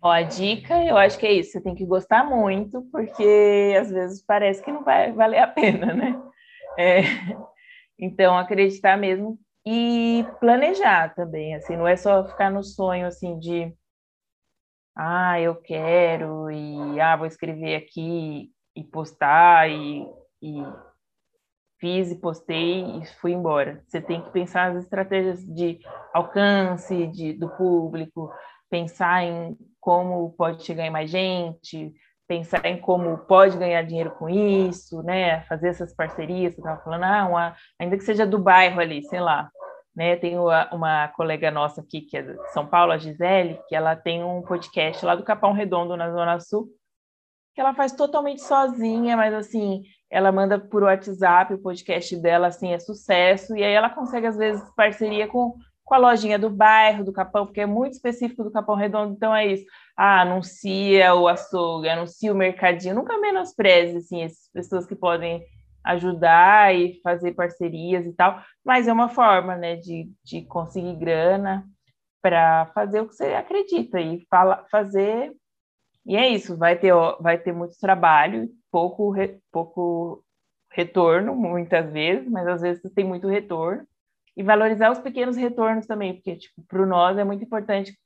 Ó, 0.00 0.08
a 0.08 0.22
dica, 0.22 0.82
eu 0.84 0.96
acho 0.96 1.18
que 1.18 1.26
é 1.26 1.32
isso, 1.32 1.50
você 1.50 1.60
tem 1.60 1.74
que 1.74 1.84
gostar 1.84 2.24
muito, 2.24 2.80
porque 2.92 3.76
às 3.78 3.90
vezes 3.90 4.24
parece 4.24 4.62
que 4.62 4.72
não 4.72 4.84
vai 4.84 5.12
valer 5.12 5.40
a 5.40 5.48
pena, 5.48 5.92
né? 5.92 6.22
É, 6.78 7.00
então, 7.98 8.38
acreditar 8.38 8.96
mesmo 8.96 9.38
e 9.66 10.24
planejar 10.40 11.14
também, 11.14 11.54
assim, 11.54 11.76
não 11.76 11.88
é 11.88 11.96
só 11.96 12.26
ficar 12.26 12.50
no 12.50 12.62
sonho, 12.62 13.06
assim, 13.06 13.38
de 13.38 13.74
ah, 14.96 15.40
eu 15.40 15.56
quero 15.56 16.50
e 16.50 17.00
ah, 17.00 17.16
vou 17.16 17.26
escrever 17.26 17.76
aqui 17.76 18.50
e 18.76 18.84
postar 18.84 19.68
e, 19.68 20.06
e 20.42 20.64
fiz 21.80 22.10
e 22.10 22.16
postei 22.16 22.98
e 22.98 23.06
fui 23.20 23.32
embora. 23.32 23.82
Você 23.86 24.00
tem 24.00 24.22
que 24.22 24.30
pensar 24.30 24.72
nas 24.72 24.84
estratégias 24.84 25.44
de 25.44 25.80
alcance 26.12 27.06
de, 27.08 27.32
do 27.32 27.48
público, 27.50 28.32
pensar 28.70 29.24
em 29.24 29.56
como 29.80 30.32
pode 30.32 30.64
chegar 30.64 30.86
em 30.86 30.90
mais 30.90 31.10
gente, 31.10 31.92
pensar 32.26 32.64
em 32.64 32.80
como 32.80 33.18
pode 33.18 33.58
ganhar 33.58 33.82
dinheiro 33.82 34.12
com 34.12 34.28
isso, 34.28 35.02
né? 35.02 35.42
Fazer 35.42 35.68
essas 35.68 35.94
parcerias, 35.94 36.54
você 36.54 36.60
estava 36.60 36.82
falando, 36.82 37.04
ah, 37.04 37.26
uma, 37.28 37.56
ainda 37.78 37.96
que 37.96 38.04
seja 38.04 38.26
do 38.26 38.38
bairro 38.38 38.80
ali, 38.80 39.02
sei 39.02 39.20
lá. 39.20 39.50
Né, 39.94 40.16
tem 40.16 40.36
uma 40.36 41.06
colega 41.14 41.52
nossa 41.52 41.80
aqui, 41.80 42.00
que 42.00 42.16
é 42.16 42.22
de 42.22 42.50
São 42.52 42.66
Paulo, 42.66 42.90
a 42.90 42.98
Gisele, 42.98 43.60
que 43.68 43.76
ela 43.76 43.94
tem 43.94 44.24
um 44.24 44.42
podcast 44.42 45.06
lá 45.06 45.14
do 45.14 45.22
Capão 45.22 45.52
Redondo, 45.52 45.96
na 45.96 46.10
Zona 46.10 46.40
Sul, 46.40 46.68
que 47.54 47.60
ela 47.60 47.72
faz 47.72 47.92
totalmente 47.92 48.42
sozinha, 48.42 49.16
mas 49.16 49.32
assim, 49.32 49.84
ela 50.10 50.32
manda 50.32 50.58
por 50.58 50.82
WhatsApp 50.82 51.54
o 51.54 51.58
podcast 51.58 52.16
dela, 52.16 52.48
assim, 52.48 52.72
é 52.72 52.78
sucesso, 52.80 53.56
e 53.56 53.62
aí 53.62 53.72
ela 53.72 53.88
consegue, 53.88 54.26
às 54.26 54.36
vezes, 54.36 54.68
parceria 54.74 55.28
com, 55.28 55.54
com 55.84 55.94
a 55.94 55.98
lojinha 55.98 56.38
do 56.38 56.50
bairro, 56.50 57.04
do 57.04 57.12
Capão, 57.12 57.46
porque 57.46 57.60
é 57.60 57.66
muito 57.66 57.92
específico 57.92 58.42
do 58.42 58.50
Capão 58.50 58.74
Redondo, 58.74 59.12
então 59.12 59.34
é 59.34 59.46
isso. 59.46 59.64
Ah, 59.96 60.22
anuncia 60.22 61.14
o 61.14 61.28
açougue, 61.28 61.88
anuncia 61.88 62.32
o 62.32 62.36
mercadinho, 62.36 62.96
nunca 62.96 63.16
menospreze, 63.18 63.98
assim, 63.98 64.24
essas 64.24 64.50
pessoas 64.52 64.86
que 64.86 64.96
podem 64.96 65.44
ajudar 65.84 66.74
e 66.74 67.00
fazer 67.02 67.32
parcerias 67.34 68.06
e 68.06 68.12
tal, 68.12 68.42
mas 68.64 68.88
é 68.88 68.92
uma 68.92 69.08
forma, 69.08 69.56
né, 69.56 69.76
de, 69.76 70.10
de 70.24 70.42
conseguir 70.42 70.96
grana 70.96 71.64
para 72.22 72.66
fazer 72.74 73.00
o 73.00 73.08
que 73.08 73.14
você 73.14 73.34
acredita 73.34 74.00
e 74.00 74.26
fala, 74.30 74.64
fazer 74.70 75.32
e 76.06 76.16
é 76.16 76.28
isso, 76.28 76.56
vai 76.56 76.78
ter, 76.78 76.92
vai 77.20 77.38
ter 77.38 77.52
muito 77.52 77.78
trabalho, 77.80 78.48
pouco, 78.70 79.10
re, 79.10 79.38
pouco 79.50 80.22
retorno, 80.70 81.34
muitas 81.34 81.90
vezes, 81.92 82.28
mas 82.30 82.46
às 82.46 82.60
vezes 82.60 82.82
tem 82.94 83.04
muito 83.04 83.26
retorno. 83.26 83.86
E 84.36 84.42
valorizar 84.42 84.90
os 84.90 84.98
pequenos 84.98 85.36
retornos 85.36 85.86
também, 85.86 86.14
porque, 86.14 86.36
tipo, 86.36 86.62
para 86.68 86.84
nós 86.84 87.16
é 87.16 87.24
muito 87.24 87.44
importante 87.44 87.96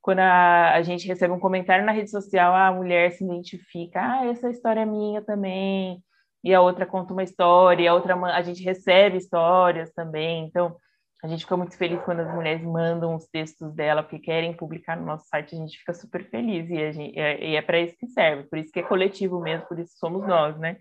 quando 0.00 0.20
a, 0.20 0.74
a 0.74 0.82
gente 0.82 1.06
recebe 1.08 1.32
um 1.32 1.40
comentário 1.40 1.84
na 1.84 1.92
rede 1.92 2.10
social, 2.10 2.54
a 2.54 2.72
mulher 2.72 3.10
se 3.12 3.24
identifica, 3.24 4.00
ah, 4.00 4.26
essa 4.26 4.50
história 4.50 4.80
é 4.80 4.86
minha 4.86 5.22
também, 5.22 6.02
e 6.48 6.54
a 6.54 6.62
outra 6.62 6.86
conta 6.86 7.12
uma 7.12 7.22
história, 7.22 7.82
e 7.82 7.86
a 7.86 7.92
outra 7.92 8.14
a 8.14 8.40
gente 8.40 8.62
recebe 8.62 9.18
histórias 9.18 9.92
também, 9.92 10.46
então 10.46 10.74
a 11.22 11.28
gente 11.28 11.44
fica 11.44 11.58
muito 11.58 11.76
feliz 11.76 12.00
quando 12.06 12.20
as 12.20 12.34
mulheres 12.34 12.64
mandam 12.64 13.14
os 13.14 13.26
textos 13.26 13.74
dela, 13.74 14.02
porque 14.02 14.18
querem 14.18 14.56
publicar 14.56 14.96
no 14.96 15.04
nosso 15.04 15.26
site, 15.26 15.54
a 15.54 15.58
gente 15.58 15.76
fica 15.76 15.92
super 15.92 16.24
feliz, 16.30 16.70
e, 16.70 16.90
gente, 16.90 17.18
é, 17.18 17.54
é 17.54 17.60
para 17.60 17.78
isso 17.78 17.94
que 17.98 18.06
serve, 18.06 18.44
por 18.44 18.58
isso 18.58 18.72
que 18.72 18.80
é 18.80 18.82
coletivo 18.82 19.38
mesmo, 19.42 19.66
por 19.66 19.78
isso 19.78 19.92
somos 19.98 20.26
nós, 20.26 20.58
né? 20.58 20.78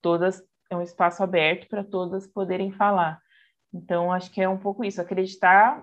Todas, 0.00 0.40
é 0.70 0.76
um 0.76 0.82
espaço 0.82 1.20
aberto 1.20 1.66
para 1.66 1.82
todas 1.82 2.28
poderem 2.28 2.70
falar. 2.70 3.20
Então, 3.74 4.12
acho 4.12 4.30
que 4.30 4.40
é 4.40 4.48
um 4.48 4.58
pouco 4.58 4.84
isso, 4.84 5.00
acreditar 5.00 5.82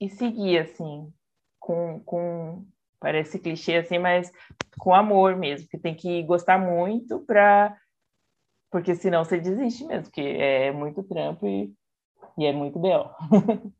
e 0.00 0.08
seguir, 0.08 0.58
assim, 0.58 1.12
com, 1.58 1.98
com 2.04 2.64
parece 3.00 3.40
clichê 3.40 3.78
assim, 3.78 3.98
mas 3.98 4.30
com 4.78 4.94
amor 4.94 5.34
mesmo, 5.34 5.66
que 5.68 5.76
tem 5.76 5.94
que 5.94 6.22
gostar 6.22 6.56
muito 6.56 7.18
para 7.26 7.76
porque 8.70 8.94
senão 8.94 9.24
você 9.24 9.38
desiste 9.38 9.84
mesmo, 9.84 10.04
porque 10.04 10.20
é 10.20 10.72
muito 10.72 11.02
trampo 11.02 11.46
e 11.46 11.72
e 12.36 12.44
é 12.44 12.52
muito 12.52 12.78
B.O. 12.78 13.10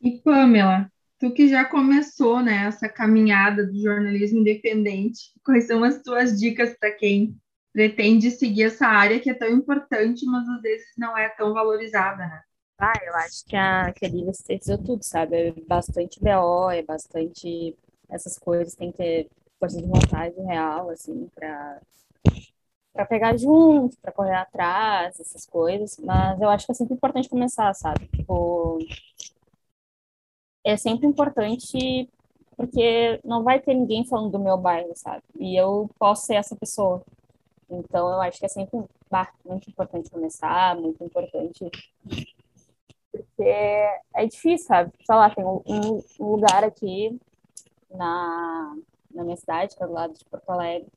e 0.00 0.18
Pamela, 0.22 0.90
tu 1.18 1.32
que 1.32 1.48
já 1.48 1.64
começou 1.64 2.40
né, 2.42 2.66
essa 2.66 2.88
caminhada 2.88 3.66
do 3.66 3.78
jornalismo 3.78 4.40
independente, 4.40 5.32
quais 5.44 5.66
são 5.66 5.84
as 5.84 6.02
tuas 6.02 6.38
dicas 6.38 6.74
para 6.78 6.92
quem 6.92 7.36
pretende 7.72 8.30
seguir 8.30 8.64
essa 8.64 8.86
área 8.86 9.20
que 9.20 9.30
é 9.30 9.34
tão 9.34 9.48
importante, 9.48 10.24
mas 10.24 10.48
às 10.48 10.62
vezes 10.62 10.86
não 10.96 11.16
é 11.16 11.28
tão 11.28 11.52
valorizada, 11.52 12.16
né? 12.16 12.42
Ah, 12.78 12.92
eu 13.04 13.14
acho 13.16 13.44
que 13.44 13.56
a, 13.56 13.92
que 13.92 14.06
Lívia 14.06 14.32
sintetizou 14.32 14.78
tudo, 14.78 15.02
sabe? 15.02 15.36
É 15.36 15.52
bastante 15.66 16.20
BO, 16.20 16.70
é 16.70 16.82
bastante 16.82 17.76
essas 18.08 18.38
coisas, 18.38 18.74
tem 18.74 18.90
que 18.90 18.98
ter 18.98 19.28
força 19.58 19.80
de 19.80 19.86
vontade 19.86 20.40
real, 20.40 20.88
assim, 20.88 21.28
para 21.34 21.80
para 22.98 23.06
pegar 23.06 23.36
junto, 23.36 23.96
para 23.98 24.10
correr 24.10 24.34
atrás, 24.34 25.20
essas 25.20 25.46
coisas. 25.46 25.96
Mas 26.00 26.40
eu 26.40 26.48
acho 26.48 26.66
que 26.66 26.72
é 26.72 26.74
sempre 26.74 26.94
importante 26.94 27.28
começar, 27.28 27.72
sabe? 27.72 28.08
Tipo, 28.08 28.80
é 30.64 30.76
sempre 30.76 31.06
importante 31.06 32.10
porque 32.56 33.20
não 33.24 33.44
vai 33.44 33.60
ter 33.60 33.72
ninguém 33.72 34.04
falando 34.04 34.32
do 34.32 34.38
meu 34.40 34.56
bairro, 34.56 34.90
sabe? 34.96 35.22
E 35.38 35.56
eu 35.56 35.88
posso 35.96 36.26
ser 36.26 36.34
essa 36.34 36.56
pessoa. 36.56 37.00
Então 37.70 38.08
eu 38.08 38.20
acho 38.20 38.40
que 38.40 38.46
é 38.46 38.48
sempre 38.48 38.82
bah, 39.08 39.32
muito 39.44 39.70
importante 39.70 40.10
começar, 40.10 40.74
muito 40.74 41.02
importante. 41.04 41.70
Porque 43.12 43.42
é 43.42 44.26
difícil, 44.26 44.66
sabe? 44.66 44.92
Sei 45.06 45.14
lá, 45.14 45.30
tem 45.30 45.44
um, 45.44 45.62
um 46.18 46.26
lugar 46.26 46.64
aqui 46.64 47.16
na, 47.92 48.76
na 49.14 49.22
minha 49.22 49.36
cidade, 49.36 49.76
que 49.76 49.84
é 49.84 49.86
do 49.86 49.92
lado 49.92 50.14
de 50.14 50.24
Porto 50.24 50.50
Alegre, 50.50 50.90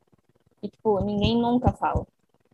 e, 0.62 0.70
tipo, 0.70 1.00
ninguém 1.02 1.40
nunca 1.40 1.72
fala. 1.72 2.06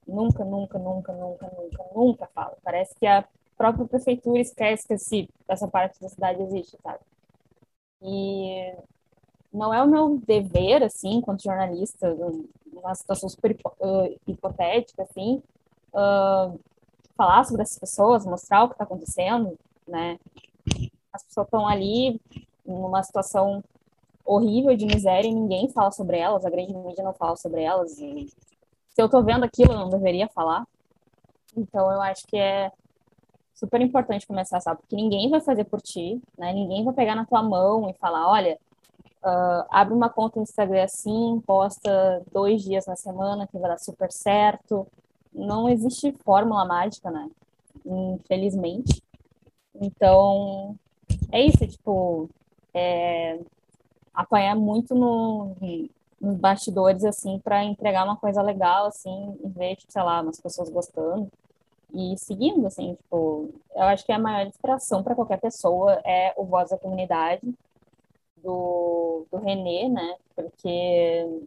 Nunca, 0.08 0.46
nunca, 0.46 0.80
nunca, 0.80 1.12
nunca, 1.14 1.52
nunca, 1.58 1.84
nunca 1.94 2.28
fala. 2.28 2.58
Parece 2.64 2.96
que 2.96 3.06
a 3.06 3.26
própria 3.58 3.86
prefeitura 3.86 4.40
esquece 4.40 4.88
que 4.88 4.94
esse, 4.94 5.30
essa 5.48 5.68
parte 5.68 6.00
da 6.00 6.08
cidade 6.08 6.42
existe, 6.42 6.78
sabe? 6.82 7.00
E 8.02 8.74
não 9.52 9.74
é 9.74 9.82
o 9.82 9.88
meu 9.88 10.18
dever, 10.26 10.84
assim, 10.84 11.16
enquanto 11.16 11.44
jornalista, 11.44 12.16
numa 12.72 12.96
situação 12.96 13.28
super 13.28 13.58
hipotética, 14.28 15.04
assim, 15.04 15.42
uh, 15.94 16.58
falar 17.16 17.44
sobre 17.44 17.64
essas 17.64 17.80
pessoas, 17.80 18.26
mostrar 18.26 18.64
o 18.64 18.68
que 18.68 18.76
está 18.76 18.84
acontecendo, 18.84 19.58
né? 19.88 20.20
As 21.12 21.24
pessoas 21.24 21.48
estão 21.48 21.68
ali 21.68 22.22
numa 22.66 23.02
situação 23.02 23.64
horrível 24.28 24.76
de 24.76 24.86
miséria 24.86 25.30
e 25.30 25.34
ninguém 25.34 25.70
fala 25.70 25.90
sobre 25.92 26.18
elas, 26.18 26.46
a 26.46 26.50
grande 26.50 26.74
mídia 26.74 27.04
não 27.04 27.14
fala 27.14 27.38
sobre 27.38 27.64
elas. 27.64 27.98
E 27.98 28.28
se 28.90 29.02
eu 29.02 29.08
tô 29.08 29.24
vendo 29.24 29.46
aquilo, 29.46 29.72
eu 29.72 29.80
não 29.80 29.90
deveria 29.90 30.28
falar. 30.28 30.68
Então 31.56 31.90
eu 31.92 32.02
acho 32.02 32.28
que 32.28 32.38
é 32.38 32.72
super 33.54 33.80
importante 33.82 34.28
começar, 34.28 34.60
sabe? 34.60 34.82
Porque 34.82 34.96
ninguém 34.96 35.30
vai 35.30 35.40
fazer 35.40 35.64
por 35.64 35.82
ti, 35.82 36.22
né? 36.38 36.52
Ninguém 36.54 36.84
vai 36.84 36.94
pegar 36.94 37.16
na 37.16 37.26
tua 37.26 37.42
mão 37.42 37.90
e 37.90 37.94
falar, 37.94 38.30
olha, 38.30 38.60
uh, 39.24 39.66
abre 39.70 39.94
uma 39.94 40.10
conta 40.10 40.38
no 40.38 40.44
Instagram 40.44 40.84
assim, 40.84 41.42
posta 41.48 42.22
dois 42.32 42.62
dias 42.62 42.86
na 42.86 42.96
semana 42.96 43.48
que 43.48 43.58
vai 43.58 43.70
dar 43.70 43.80
super 43.80 44.12
certo. 44.12 44.86
Não 45.34 45.70
existe 45.70 46.12
fórmula 46.24 46.66
mágica, 46.66 47.10
né? 47.10 47.30
Infelizmente. 47.86 49.02
Então, 49.74 50.76
é 51.32 51.42
isso, 51.42 51.66
tipo, 51.68 52.30
é, 52.74 53.40
apanhar 54.18 54.56
muito 54.56 54.96
no, 54.96 55.56
nos 56.20 56.38
bastidores, 56.40 57.06
assim, 57.06 57.40
para 57.40 57.64
entregar 57.64 58.04
uma 58.04 58.18
coisa 58.18 58.42
legal, 58.42 58.88
assim, 58.88 59.38
e 59.44 59.48
ver, 59.50 59.76
tipo, 59.76 59.92
sei 59.92 60.02
lá, 60.02 60.22
umas 60.22 60.42
pessoas 60.42 60.70
gostando 60.70 61.32
e 61.94 62.18
seguindo, 62.18 62.66
assim, 62.68 62.96
tipo, 62.96 63.50
eu 63.76 63.84
acho 63.84 64.06
que 64.06 64.12
a 64.12 64.20
maior 64.20 64.48
inspiração 64.48 65.04
para 65.04 65.16
qualquer 65.16 65.40
pessoa 65.40 65.94
é 66.06 66.34
o 66.38 66.46
Voz 66.46 66.70
da 66.72 66.78
Comunidade, 66.78 67.42
do, 68.44 69.26
do 69.32 69.38
René, 69.38 69.90
né, 69.90 70.16
porque 70.36 71.42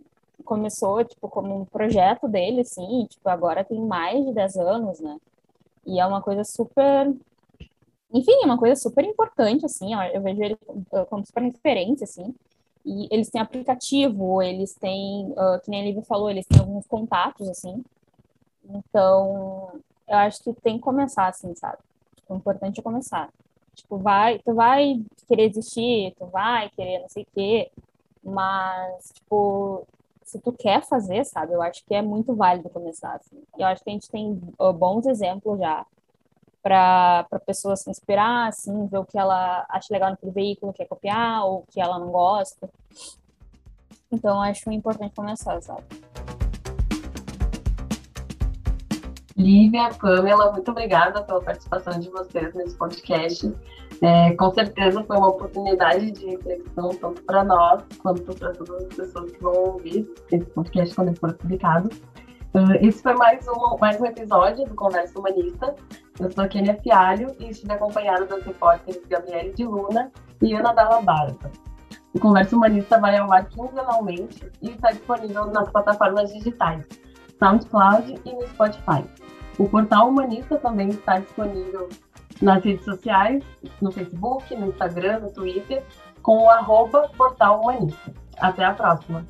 começou, 0.45 1.05
tipo, 1.05 1.29
como 1.29 1.61
um 1.61 1.65
projeto 1.65 2.29
dele, 2.29 2.61
assim, 2.63 3.07
tipo, 3.07 3.29
agora 3.29 3.65
tem 3.65 3.81
mais 3.81 4.25
de 4.25 4.33
10 4.33 4.57
anos, 4.57 5.01
né? 5.01 5.19
E 5.87 6.01
é 6.01 6.07
uma 6.07 6.23
coisa 6.23 6.45
super... 6.45 7.13
Enfim, 8.13 8.33
é 8.43 8.47
uma 8.47 8.59
coisa 8.59 8.75
super 8.77 9.05
importante, 9.05 9.65
assim, 9.65 9.95
ó, 9.95 10.03
eu 10.05 10.21
vejo 10.23 10.43
ele 10.43 10.59
como 11.09 11.25
super 11.25 11.43
referência, 11.43 12.05
assim, 12.05 12.35
e 12.85 13.09
eles 13.11 13.29
têm 13.31 13.41
aplicativo, 13.41 14.43
eles 14.43 14.75
têm, 14.75 15.27
uh, 15.33 15.61
que 15.63 15.71
nem 15.71 15.83
a 15.83 15.85
Lívia 15.85 16.03
falou, 16.03 16.31
eles 16.31 16.47
têm 16.47 16.61
alguns 16.61 16.87
contatos, 16.87 17.49
assim, 17.49 17.83
então, 18.69 19.81
eu 20.09 20.17
acho 20.17 20.43
que 20.43 20.53
tem 20.55 20.77
que 20.77 20.83
começar, 20.83 21.29
assim, 21.29 21.55
sabe? 21.55 21.79
O 22.29 22.37
importante 22.37 22.81
é 22.81 22.83
começar. 22.83 23.29
Tipo, 23.75 23.99
vai, 23.99 24.39
tu 24.41 24.55
vai 24.55 25.03
querer 25.27 25.49
desistir, 25.49 26.15
tu 26.19 26.27
vai 26.27 26.71
querer 26.71 27.01
não 27.01 27.09
sei 27.09 27.23
o 27.25 27.27
quê, 27.35 27.71
mas, 28.23 29.11
tipo, 29.15 29.87
se 30.23 30.39
tu 30.39 30.53
quer 30.53 30.83
fazer, 30.85 31.25
sabe? 31.25 31.55
Eu 31.55 31.63
acho 31.63 31.85
que 31.85 31.95
é 31.95 32.03
muito 32.03 32.35
válido 32.35 32.69
começar, 32.71 33.15
assim. 33.17 33.43
Eu 33.59 33.67
acho 33.67 33.83
que 33.83 33.91
a 33.91 33.93
gente 33.93 34.11
tem 34.11 34.41
uh, 34.59 34.73
bons 34.73 35.07
exemplos 35.07 35.59
já 35.59 35.87
para 36.63 37.27
a 37.31 37.39
pessoa 37.41 37.77
se 37.77 37.91
inspirar, 37.91 38.49
assim, 38.49 38.87
ver 38.87 38.99
o 38.99 39.05
que 39.05 39.19
ela 39.19 39.67
acha 39.69 39.93
legal 39.93 40.11
naquele 40.11 40.33
veículo, 40.33 40.73
quer 40.73 40.87
copiar, 40.87 41.45
ou 41.45 41.65
que 41.71 41.81
ela 41.81 41.99
não 41.99 42.11
gosta. 42.11 42.69
Então, 44.13 44.41
acho 44.43 44.71
importante 44.71 45.15
começar, 45.15 45.61
sabe? 45.63 45.85
Lívia, 49.37 49.89
Pamela, 49.99 50.53
muito 50.53 50.71
obrigada 50.71 51.23
pela 51.23 51.41
participação 51.41 51.99
de 51.99 52.11
vocês 52.11 52.53
nesse 52.55 52.77
podcast. 52.77 53.55
É, 54.03 54.33
com 54.35 54.51
certeza 54.53 55.03
foi 55.05 55.17
uma 55.17 55.29
oportunidade 55.29 56.11
de 56.11 56.27
reflexão 56.27 56.89
tanto 56.91 57.23
para 57.23 57.45
nós 57.45 57.83
quanto 58.03 58.35
para 58.35 58.53
todas 58.53 58.85
as 58.85 58.95
pessoas 58.95 59.31
que 59.31 59.43
vão 59.43 59.53
ouvir 59.53 60.11
esse 60.31 60.45
podcast 60.47 60.95
quando 60.95 61.17
for 61.19 61.33
publicado. 61.35 61.89
Uh, 62.55 62.75
esse 62.81 63.03
foi 63.03 63.15
mais 63.15 63.47
um, 63.47 63.79
mais 63.79 64.01
um 64.01 64.07
episódio 64.07 64.67
do 64.67 64.75
Conversa 64.75 65.19
Humanista. 65.19 65.75
Eu 66.21 66.31
sou 66.31 66.45
a 66.45 66.49
Kenia 66.49 66.79
Fialho 66.83 67.35
e 67.41 67.49
estive 67.49 67.73
acompanhada 67.73 68.27
das 68.27 68.45
repórteres 68.45 69.01
Gabriele 69.09 69.55
de 69.55 69.65
Luna 69.65 70.13
e 70.43 70.55
Ana 70.55 70.75
Dalla 70.75 71.01
Barba. 71.01 71.51
O 72.13 72.21
Conversa 72.21 72.55
Humanista 72.55 73.01
vai 73.01 73.17
ao 73.17 73.33
ar 73.33 73.47
quinzenalmente 73.47 74.51
e 74.61 74.71
está 74.71 74.91
disponível 74.91 75.47
nas 75.47 75.71
plataformas 75.71 76.31
digitais 76.31 76.87
SoundCloud 77.39 78.21
e 78.27 78.33
no 78.35 78.47
Spotify. 78.49 79.03
O 79.59 79.67
portal 79.67 80.11
Humanista 80.11 80.59
também 80.59 80.91
está 80.91 81.19
disponível 81.19 81.89
nas 82.43 82.63
redes 82.63 82.85
sociais, 82.85 83.43
no 83.81 83.91
Facebook, 83.91 84.55
no 84.55 84.69
Instagram, 84.69 85.21
no 85.21 85.31
Twitter, 85.33 85.83
com 86.23 86.45
o 86.45 86.51
arroba 86.51 87.11
Portal 87.17 87.63
Humanista. 87.63 88.13
Até 88.39 88.65
a 88.65 88.75
próxima! 88.75 89.25